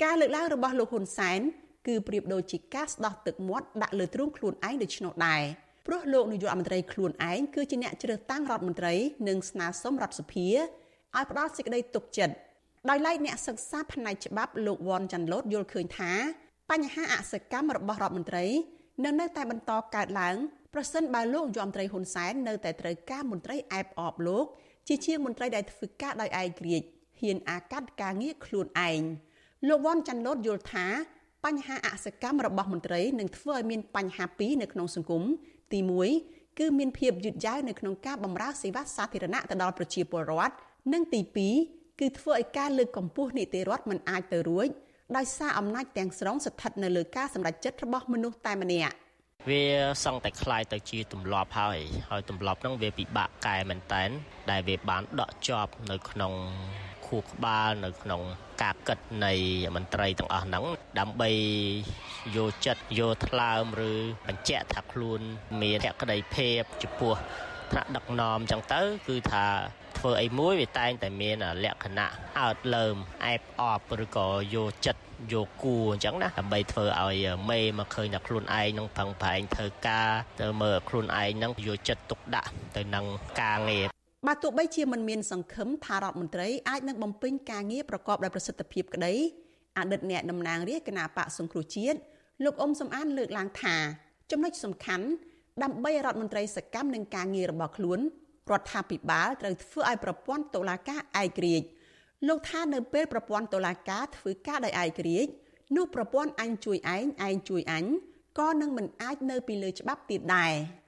[0.02, 1.40] ការលើកឡើងរបស់លោកហ៊ុនសែន
[1.86, 5.42] គឺប្រៀបដូចជាការស្ដោះទឹកមាត់ដាក់លើទ្រូងខ្លួនឯងដូច្នោះដែរ
[5.86, 8.94] ព្រោះលោកនាយករដ្ឋមន្ត្រីខ្លួនឯងគឺជាអ្នកជ្រើសតាំងរដ្ឋមន្ត្រី
[9.28, 12.34] និងស្នើសុំរដ្ឋសភាឲ្យផ្ដល់សេចក្តីទុកចិត្ត
[12.88, 16.12] ដោយឡែកអ្នកសិក្សាផ្នែកច្បាប់លោកវ៉ាន់ចាន់ឡូតយល់ឃើញថា
[16.70, 18.46] បញ្ហាអសកម្មរបស់រដ្ឋមន្ត្រី
[19.04, 20.36] នៅនៅតែបន្តកើតឡើង
[20.74, 24.44] ប្រសិនបើលោកយមត្រីហ៊ុនសែននៅតែត្រូវការមន្ត្រីអែបអបលោក
[24.88, 26.86] ជាជាងមន្ត្រីដែលធ្វើការដោយឯករាជ្យ
[27.21, 29.01] ហ៊ានអាកាត់ការងារខ្លួនឯង
[29.67, 30.88] លោកវ៉ាន់ចាន់ឡូតយល់ថា
[31.45, 35.23] បញ្ហាអសកម្មរបស់មន្ត្រីនឹងធ្វើឲ្យមានបញ្ហាពីរនៅក្នុងសង្គម
[35.73, 35.79] ទី
[36.19, 40.55] 1គឺមានភាពយឺតយ៉ាវនៅក្នុងការបម្រើសេវាសាធារណៈទៅដល់ប្រជាពលរដ្ឋ
[40.93, 41.21] និងទី
[41.61, 44.67] 2គឺធ្វើឲ្យការលើកកម្ពស់នីតិរដ្ឋមិនអាចទៅរួច
[45.17, 48.95] ដោយសារអំណាចទាំងស្រុងស្ថិតនៅលើការសម្រេចចិត្តរបស់មនុស្សតែម្នាក់
[49.49, 49.63] វា
[50.03, 51.79] សង់តែคล้ายទៅជាទម្លាប់ហើយ
[52.09, 54.09] ហើយទម្លាប់ហ្នឹងវាពិបាកកែមែនតែន
[54.51, 56.33] ដែលវាបានដកជាប់នៅក្នុង
[57.11, 58.22] ខួរក្បាលនៅក្នុង
[58.62, 59.32] ការគិតនៃ
[59.76, 60.64] មន្ត្រីទាំងអស់ហ្នឹង
[60.98, 61.30] ដើម្បី
[62.36, 63.92] យកចិត្តយកថ្លើមឬ
[64.28, 65.20] បញ្ជាក់ថាខ្លួន
[65.61, 67.14] មានភក្តីភាពចំពោះ
[67.70, 69.46] ថ្នាក់ដឹកនាំអញ្ចឹងទៅគឺថា
[69.98, 72.96] ធ្វើអីមួយវាតែងតែមានលក្ខណៈអើតលើម
[73.26, 75.02] អែបអបឬក៏យកចិត្ត
[75.32, 80.08] យកគួរអញ្ចឹងណាដើម្បីធ្វើឲ្យមេមកឃើញថាខ្លួនឯងនឹងផឹងប្រែងធ្វើការ
[80.40, 83.04] ទៅមើលខ្លួនឯងនឹងយកចិត្តទុកដាក់ទៅនឹង
[83.40, 89.14] ការងារ បើទោះបីជាមិនមានសង្ឃឹមថារដ្ឋមន្ត្រីអាចនឹងបំពេញការងារប្រកបដោយប្រសិទ្ធភាពក្តី
[89.78, 91.98] អតីតអ្នកតំណាងរាជគណៈបកសង្គ្រោះជាតិ
[92.44, 93.76] លោកអ៊ុំសំអានលើកឡើងថា
[94.30, 95.06] ចំណុចសំខាន់
[95.62, 98.00] ដើម្បីរដ្ឋមន្ត្រីសកម្មនឹងការងាររបស់ខ្លួន
[98.50, 101.66] រដ្ឋាភិបាលត្រូវធ្វើឲ្យប្រព័ន្ធតុលាការឯករាជ្យ
[102.28, 105.30] លោកថានៅពេលប្រព័ន្ធតុលាការធ្វើការដោយឯករាជ្យ
[105.76, 107.84] នោះប្រព័ន្ធអញជួយឯងឯងជួយអញ
[108.38, 110.79] ក៏នឹងមិនអាចនៅពីលើច្បាប់ទៀតដែរធ្វើ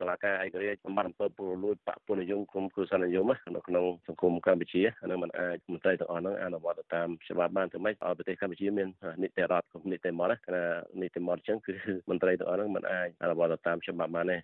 [0.00, 8.88] តឡាការឯករាជ្យសម្បត្តិអំពើពុករលួយបពុនិយមគុំគឺសន្និយមនៅក្នុងសង្គមកម្ពុជានឹងมันអាចមន្ត្រីទាំងអស់ហ្នឹងអនុវត្តតាមច្បាប់បានទៅម៉េចឲ្យប្រទេសកម្ពុជាមាន
[9.22, 10.64] នីតិរដ្ឋគុំនីតិមត្តណា
[11.02, 11.74] នីតិមត្តអញ្ចឹងគឺ
[12.10, 14.38] មន្ត្រីទាំងអស់ហ្នឹងมันអាចអនុវត្តតាមច្បាប់បានទេ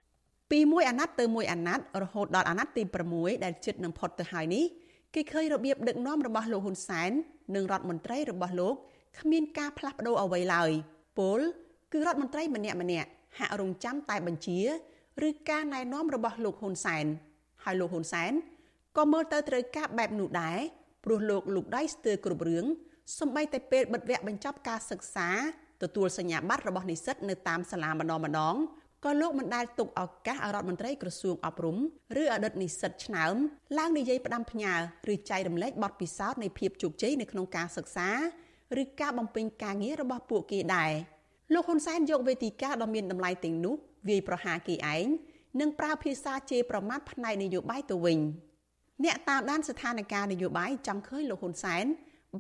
[0.52, 2.82] ពីមួយអាណត្តិទៅមួយអាណត្តិរហូតដល់អាណត្តិទី
[3.14, 4.64] 6ដែលជិតនឹងផុតទៅហើយនេះ
[5.14, 7.10] គេឃើញរបៀបដឹកនាំរបស់លោកហ៊ុនសែន
[7.54, 8.74] និងរដ្ឋមន្ត្រីរបស់លោក
[9.20, 10.70] គ្មានការផ្លាស់ប្ដូរអ្វីឡើយ
[11.18, 11.40] ពល
[11.92, 14.60] គឺរដ្ឋមន្ត្រីម្នាក់ម្នាក់ហាក់រងចាំតែបញ្ជា
[15.27, 17.05] ឬការណែនាំរបស់លោកហ៊ុនសែន
[17.63, 18.31] ហើយលោកហ៊ុនសែន
[18.97, 20.59] ក៏មើលទៅត្រូវការបែបនោះដែរ
[21.05, 22.65] ព្រោះលោកលោកដៃស្ទើរគ្រប់រឿង
[23.19, 25.29] សម្បីតែពេលបិទវគ្គបញ្ចប់ការសិក្សា
[25.83, 28.55] ទទួលសញ្ញាបត្ររបស់និស្សិតនៅតាមសាលាម្ដងម្ដង
[29.05, 31.77] ក៏លោកមិនដែលទុកឱកាសឲ្យរដ្ឋមន្ត្រីក្រសួងអប់រំ
[32.21, 33.35] ឬអតីតនិស្សិតឆ្នើម
[33.77, 34.73] ឡើងនិយាយផ្ដាំផ្ញើ
[35.13, 38.09] ឬចែករំលែកបទពិសោធន៍នៃភាពជោគជ័យនៅក្នុងការសិក្សា
[38.81, 40.91] ឬការបំពេញការងាររបស់ពួកគេដែរ
[41.53, 43.75] លោកហ៊ុនសែនយកវេទិកាដ៏មានតម្លៃទាំងនោះ
[44.07, 45.05] វាយប្រហារគេឯង
[45.59, 48.19] និងប្រើភាសាជេរប្រមាថផ្នែកនយោបាយទៅវិញ
[49.03, 51.85] អ្នកតាមដានស្ថានភាពនយោបាយចង់ឃើញលោកហ៊ុនសែន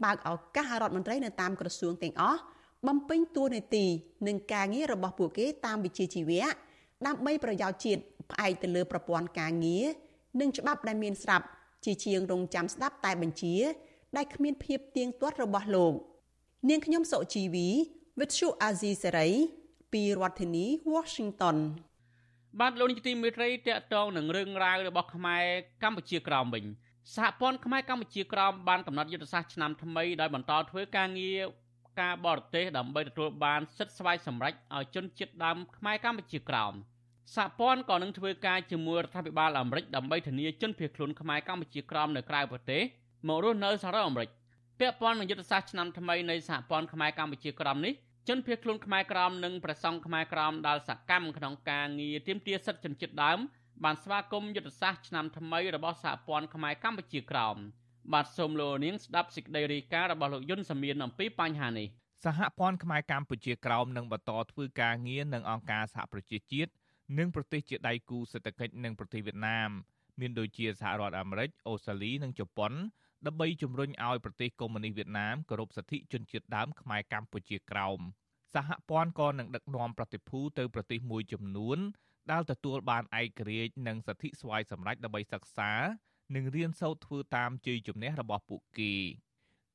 [0.03, 2.39] បើកឱកាសរដ្ឋមន្ត្រីនៅតាមក្រសួងទាំងអស់
[2.87, 3.85] បំពេញតួនាទី
[4.27, 6.47] និងការងាររបស់ពួកគេតាមវិជ្ជាជីវៈ
[7.07, 8.01] ដើម្បីប្រយោជន៍ជាតិ
[8.31, 9.85] ផ្អែកទៅលើប្រព័ន្ធការងារ
[10.39, 11.45] និងច្បាប់ដែលមានស្រាប់
[11.85, 13.55] ជាជាងរងចាំស្ដាប់តែបញ្ជា
[14.17, 15.93] ដែលគ្មានភាពទៀងទាត់របស់លោក
[16.69, 17.67] នាងខ្ញុំសុជីវី
[18.19, 19.29] វិទ្យុអាស៊ីសេរី
[19.93, 21.57] ពីរដ្ឋធានី Washington
[22.59, 25.43] បាទលោកនាយកទីមេត្រីតកតងនឹងរឿងរ៉ាវរបស់ខ្មែរ
[25.83, 26.65] កម្ពុជាក្រោមវិញ
[27.15, 31.39] សហព័ន្ធខ្មែរកម្ពុជាក្រោមបានកំណត់យុទ្ធសាស្ត្រឆ្នាំថ្មីដោយបន្តធ្វើការងារ
[32.01, 36.73] ការបរទេសដើម្បីទទួលបានសិទ្ធិស្វ័យសម្រេចឲ្យជនជាតិដើមខ្មែរកម្ពុជាក្រោម
[37.35, 42.81] សហព័ន្ធក៏នឹងធ្វើការជាមួយរដ្ឋាភិបាលអាមេរិកដើម្បីធានាជនភៀសខ្លួនខ្មែរកម្ពុជាក្រោមនៅក្រៅប្រទេស
[43.27, 44.29] មករស់នៅសហរដ្ឋអាមេរិក
[44.79, 47.93] ពាក់ព័ន្ធនឹងយុទ្ធសាស្ត្រឆ្នាំថ្មីនៃសហព័ន្ធខ្មែរកម្ពុជាក្រោមនេះ
[48.27, 53.39] ជនភៀសខ្លួនខ្មែរក្រោមនិងប្រសង់ខ្មែរក្រោមដែលសកម្មក្នុងការងារទាមទារសិទ្ធិជនជាតិដើម
[53.83, 57.57] បានស្វាគមន៍យុទ្ធសាស្ត្រឆ្នាំថ្មីរបស់សហព័ន្ធខ្មែរកម្ពុជាក្រោម
[58.13, 61.87] បាទសូមលោកនាងស្ដាប់សេចក្តីរាយការណ៍របស់លោកយុនសាមៀនអំពីបញ្ហានេះ
[62.25, 66.71] សហព័ន្ធខ្មែរកម្ពុជាក្រោមនឹងបន្តធ្វើការងារនឹងអង្គការសហប្រជាជាតិ
[67.17, 69.69] និងប្រទេសជាដៃគូសេដ្ឋកិច្ចនិងប្រទេសវៀតណាម
[70.19, 72.73] មានដូចជាសហរដ្ឋអាមេរិកអូស្ត្រាលីនិងជប៉ុន
[73.27, 77.99] ដើម្បីជំរុញឲ្យប្រទេសកុម្មុយនីសវៀតណាមគោរពសិទ្ធិជនជាតិដើមខ្មែរកម្ពុជាក្រោម
[78.53, 81.77] សហព័ន្ធក៏នឹងដឹកនាំប្រតិភូទៅប្រទេសមួយចំនួន
[82.31, 85.71] ដែលទទួលបានឯករាជ្យនិងសិទ្ធិស្វ័យសម្រេចដើម្បីសិក្សា
[86.35, 88.93] និងរៀនសូត្រធ្វើតាមជ័យជំនះរបស់ពួកគេ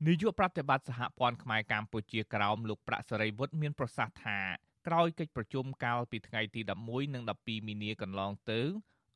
[0.07, 4.39] នាយកប្រតិបត្តិសហព័ន្ធខ្មែរកម្ពុជាក្រោមលោកប្រាក់សេរីវុឌ្ឍមានប្រសាសន៍ថា
[4.87, 8.61] ក្រោយកិច្ចប្រជុំកាលពីថ្ងៃទី11និង12មីនាកន្លងទៅ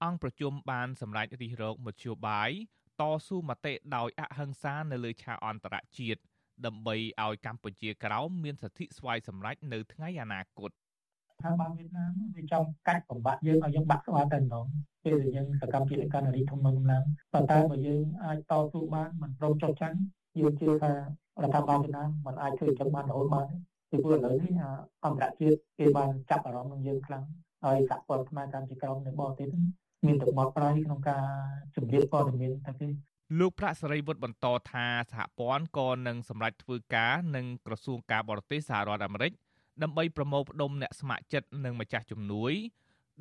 [0.05, 2.53] អង្គប្រជុំបានសម្រេចរិះរោចមធ្យោបាយ
[3.01, 6.21] តស៊ូមតិដោយអហិង្សានៅលើឆាកអន្តរជាតិ
[6.67, 10.71] ដើម្បីឲ្យកម្ពុជាក្រោមមានសិទ្ធិស្វ័យសម្រេចនៅថ្ងៃអនាគត
[11.43, 14.67] ថាបានវៀតណាមវាចង់កាច់បំបាក់យើងឲ្យយើងបាក់ស្វាតែម្ដង
[15.05, 19.99] ពេលដែលយើងសកម្មភាពកាន់រីធំនឹងឡើងប៉ុន្តែបើយើងអាចតស៊ូបានមិនព្រមចុះចាញ់
[20.39, 20.97] យើងជឿថារ
[21.45, 23.47] ដ្ឋាភិបាលវៀតណាមមិនអាចធ្វើចឹងបានរហូតបាន
[23.91, 24.53] ពីព្រោះឥឡូវនេះ
[25.05, 27.25] អន្តរជាតិគេបានចាប់អារម្មណ៍នឹងយើងខ្លាំង
[27.65, 29.49] ហើយសហព័ន្ធខ្មែរកម្ពុជាក្រោមនៅបរទេស
[30.05, 31.25] មានទឹកបត់ប្រៃក្នុងការ
[31.77, 32.89] ជំរាបព័ត៌មានតែគេ
[33.39, 39.33] លោកប្រាក់សេរីវុឌ្ឍបន្តថាសហព័ន្ធក៏នឹងសម្រេចធ្វើការនឹងក្រសួងការបរទេសសហរដ្ឋអាមេរិក
[39.83, 42.53] ដើម្បីប្រមូលផ្ដុំអ្នកស្ម័គ្រចិត្តនិងម្ចាស់ជំនួយ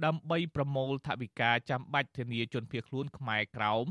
[0.05, 3.87] ដើម្បីប្រមូលថវិកាចាំបាច់ធានាជនភៀសខ្លួនខ្មែរក្រោម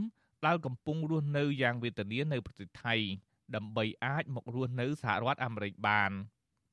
[0.46, 2.94] ដែលកំពុងរស់នៅយ៉ាងវេទនានៅប្រទេសថៃ
[3.56, 6.10] ដើម្បីអាចមករស់នៅសហរដ្ឋអាមេរិកបាន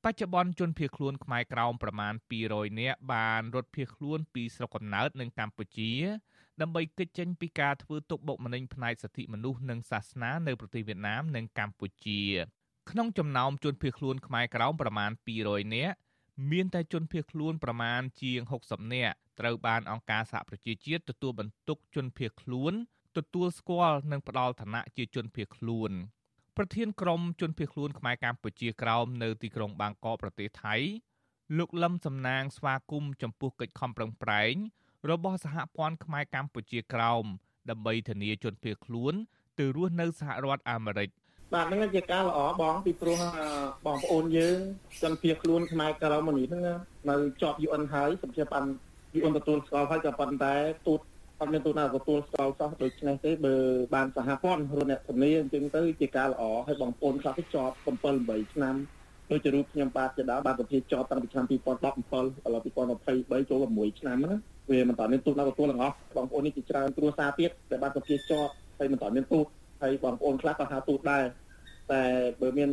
[0.06, 2.14] បច្ចុប្បន្នជនភៀសខ្លួនខ្មែរក្រោមប្រមាណ
[2.46, 5.92] 200នាក់បានរត់ភៀសខ្លួនពីស្រុកកំណើតនៅកម្ពុជា
[6.60, 12.22] ដើម្បីគេចចេញពីការធ្វើទុកបុកម្នេញផ្នែកសិទ្ធិមនុស្សនិងសាសនានៅប្រទេសវៀតណាមនិងកម្ពុជា
[12.90, 15.10] ក្នុងចំណោមជនភៀសខ្លួនខ្មែរក្រោមប្រមាណ
[15.42, 15.96] 200នាក់
[16.50, 22.72] មានតែជនភៀសខ្លួនប្រមាណជាង60នាក់ត្រូវបានអង្គការសហប្រជាជាតិទទួលបន្ទុកជនភៀសខ្លួន
[23.16, 25.92] ទទួលស្គាល់និងផ្ដល់ឋានៈជាជនភៀសខ្លួន
[26.58, 30.74] ប្រធានក្រុមជនភៀសខ្លួនខ្មែរកម្ពុជាក្រោមនៅទីក្រុងបាងកកប្រទេសថៃ
[31.58, 34.54] លោកលឹមសំណាងស្វាគមន៍ចំពោះកិច្ចខំប្រឹងប្រែង
[35.10, 37.24] របស់សហព័ន្ធខ្មែរកម្ពុជាក្រោម
[37.70, 39.14] ដើម្បីធានាជនភៀសខ្លួន
[39.58, 41.08] ទៅរស់នៅសហរដ្ឋអាមេរិក
[41.54, 43.18] បាទហ្នឹងជាការល្អបងពីព្រោះ
[43.86, 44.58] បងប្អូនយើង
[45.02, 46.62] ជនភៀសខ្លួនខ្មែរក្រៅមកនេះហ្នឹង
[47.10, 48.64] នៅជាប់ UN ហើយសម្រាប់បាន
[49.18, 50.54] UN ទទួលស្គាល់ហើយក៏ប៉ុន្តែ
[50.86, 51.00] ទូត
[51.42, 53.54] អត់មានទូតណាទទួលស្គាល់សោះដូច្នេះទេបើ
[53.94, 57.86] បានសហព័ន្ធរអ្នកធានាអញ្ចឹងទៅជាការល្អហើយបងប្អូនខ្លះទៅជាប់7
[58.28, 58.74] 8ឆ្នាំ
[59.30, 61.56] ដូចជារូបខ្ញុំបាទជាដើមបានប្រធានជាប់តាំងពីឆ្នាំ2017ឥ
[62.54, 64.32] ឡូវ2023ចូល6ឆ្នាំណា
[64.70, 69.46] វាមិនតាន់មានទូតណាទទួលទាំងអស់បងប្អូននេះជាច្រើនគ្រួសារទៀតដែលបានប្រធានជាប់ហើយមិនតាន់មានទូត
[69.82, 71.24] ហើយបងប្អូនខ្លះក៏ហៅទូតដែរ
[71.92, 72.02] តែ
[72.40, 72.70] បើមាន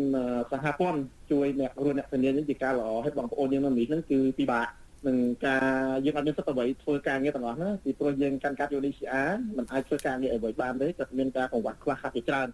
[0.51, 0.99] សហព័ន្ធ
[1.31, 4.67] ជួយអ្នករស់អ្នកធានានេះជាការល្អហើយបងប្អូនយើងនៅនេះហ្នឹងគឺពិបាក
[5.07, 5.65] នឹងការ
[6.05, 12.47] យើងអត់មានសិទ្ធិអ្វីធ្វើការងារទាំងអស់ណាពីព្រោះយើងកាន់កាប់ UNHCR មិនអាចធ្វើការងារអ្វីបានទេក៏មានការកង្វះខ្លះខាត់ជាច្រើន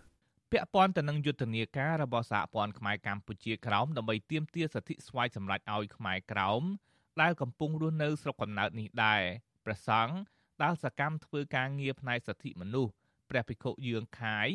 [0.52, 6.64] ពាក់ព័ន្ធទៅនឹងយុទ្ធនាការរបស់សហព័ន្ធខ្មែរកម្ពុជាក្រោមដើម្បីទាមទារសិទ្ធិស្វ័យសម្រេចឲ្យខ្មែរក្រោម
[7.22, 9.22] ដែលកំពុងរស់នៅស្រុកកំណើតនេះដែរ
[9.66, 10.16] ព្រះសង្ឃ
[10.64, 12.92] ដែលសកម្មធ្វើការងារផ្នែកសិទ្ធិមនុស្ស
[13.30, 14.50] ព្រះភិក្ខុយឿងខាយ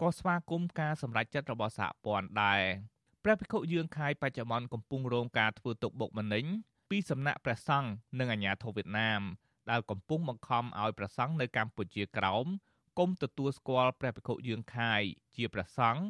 [0.00, 2.62] ក៏ស្វាគមន៍ការសម្រេចចិត្តរបស់សហព័ន្ធដែរ
[3.24, 6.44] ព្រះភិក្ខុយឿងខាយបច្ចុប្បន្នកំពុងរងការធ្វើទុកបុកម្នេញ
[6.90, 9.22] ពីសំណាក់ព្រះសង្ឃនិងអាជ្ញាធរវៀតណាម
[9.70, 12.46] ដែលកំពុងបង្ខំឲ្យព្រះសង្ឃនៅកម្ពុជាក្រោម
[12.98, 15.02] គុំទទួលស្គាល់ព្រះភិក្ខុយឿងខាយ
[15.36, 16.02] ជាព្រះសង្ឃ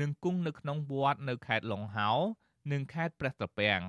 [0.00, 2.10] និងគង់នៅក្នុងវត្តនៅខេត្តឡុងហោ
[2.72, 3.80] និងខេត្តព្រះត្រពាំង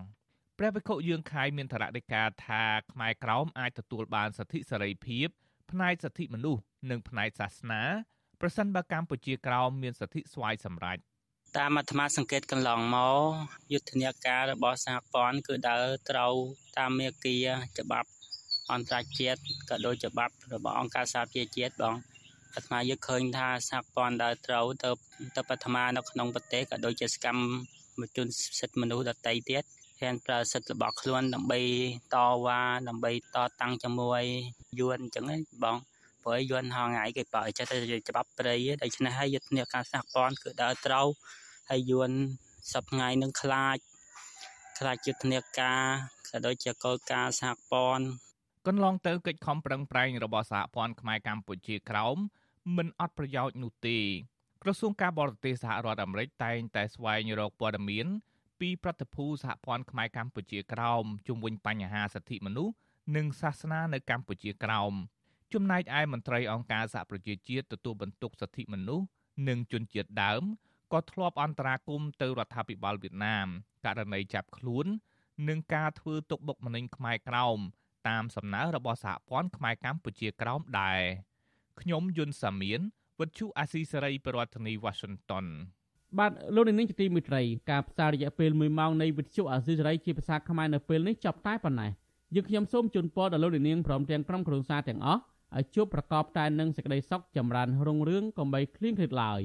[0.57, 5.27] ព្រះភិក្ខុយឿងខាយមានថ្នាក់ដឹកការថាខ្មែរក្រោមអាចទទួលបានសិទ្ធិសេរីភាព
[5.71, 7.81] ផ្នែកសិទ្ធិមនុស្សនិងផ្នែកសាសនា
[8.41, 10.97] ប្រសិនបើកម្ពុជាក្រោមមានសិទ្ធិស្វ័យសម្រេច
[11.59, 13.21] តាមអាត្មាសង្កេតកន្លងមក
[13.73, 16.33] យុទ្ធនាការរបស់សហព័ន្ធគឺដើរត្រូវ
[16.77, 17.39] តាមមាគ៌ា
[17.79, 18.09] ច្បាប់
[18.71, 19.39] អន្តរជាតិ
[19.69, 21.95] ក៏ដូចច្បាប់របស់អង្គការសហប្រជាជាតិបង
[22.55, 24.89] អាត្មាយកឃើញថាសហព័ន្ធដើរត្រូវទៅ
[25.35, 28.27] ទៅអាត្មានៅក្នុងប្រទេសក៏ដូចជាសកម្មជន
[28.59, 29.63] សិទ្ធិមនុស្សដទៃទៀត
[30.01, 31.61] ហ៊ានប្រើសិទ្ធិរបស់ខ្លួនដើម្បី
[32.15, 34.23] តវ៉ាដើម្បីតតាំងជាមួយ
[34.79, 35.25] យួនអញ្ចឹង
[35.63, 35.77] បង
[36.23, 37.77] ព្រោះយន់ហងៃគេបើចេះតែ
[38.09, 41.07] ច្បាប់ព្រៃដូច្នេះហើយយុទ្ធនាការសហព័ន្ធគឺដើរត្រូវ
[41.73, 42.11] ហើយយួន
[42.73, 43.77] សប្ថ្ងៃនឹងខ្លាច
[44.77, 45.83] ខ្លាចយុទ្ធនាការ
[46.29, 48.05] ក៏ដូចជាកលការសហព័ន្ធ
[48.67, 52.17] កន្លងទៅកិច្ចខំប្រឹងប្រែងរបស់សហព័ន្ធខ្មែរកម្ពុជាក្រោម
[52.77, 53.99] មិនអត់ប្រយោជន៍នោះទេ
[54.63, 58.07] ក្រសួងការបរទេសសហរដ្ឋអាមេរិកតែងតែស្វែងរកព័ត៌មាន
[58.59, 62.73] ពីប្រតិភូសហព័ន្ធខ្មែរកម្ពុជាក្រោមជុំវិញបញ្ហាសិទ្ធិមនុស្ស
[63.15, 64.93] និងសាសនានៅកម្ពុជាក្រោម
[65.53, 69.05] ចំណែកឯមន្ត្រីអង្គការសហប្រជាជាតិទទួលបន្ទុកសិទ្ធិមនុស្ស
[69.47, 70.43] និងជនជាតិដើម
[70.93, 73.47] ក៏ធ្លាប់អន្តរាគមន៍ទៅរដ្ឋាភិបាលវៀតណាម
[73.85, 74.85] ករណីចាប់ខ្លួន
[75.47, 77.59] និងការធ្វើទុកបុកម្នេញខ្មែរក្រោម
[78.09, 81.01] តាមសំណើរបស់សហព័ន្ធខ្មែរកម្ពុជាក្រោមដែរ
[81.81, 82.81] ខ្ញុំយុនសាមៀន
[83.19, 85.45] វិទ្យុអាស៊ីសេរីប្រធានាធិបតី Washington
[86.19, 91.91] បាទលោកនាងជាទីមេត្រីការផ្សាយរយៈពេល1ម៉ោងនៃវិទ្យុអាស៊ីសេរីជាភាសាខ្មែរនៅពេលនេះចប់តែប៉ុណ្ណេះ
[92.35, 95.21] យើងខ្ញុំសូមជូនពរដល់លោកនាងព្រមទាំងក្រុមគ្រួសារទាំងអស់
[95.57, 99.41] ឲ្យជួបប្រកបតែនឹងសេចក្តីសុខចម្រើនរុងរឿងកុំបីឃ្លៀងឃ្លាតឡើយ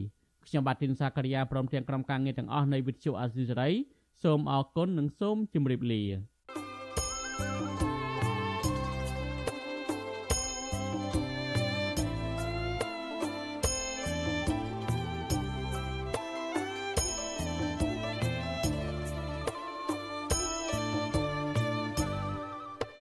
[0.48, 3.70] ខ្ញុំបាទទីនសាករិយាព្រមទាំងក្រុមការងារទាំងអស់នៃវិទ្យុអាស៊ីសេរី
[4.22, 6.02] សូមអរគុណនិងសូមជម្រាបលា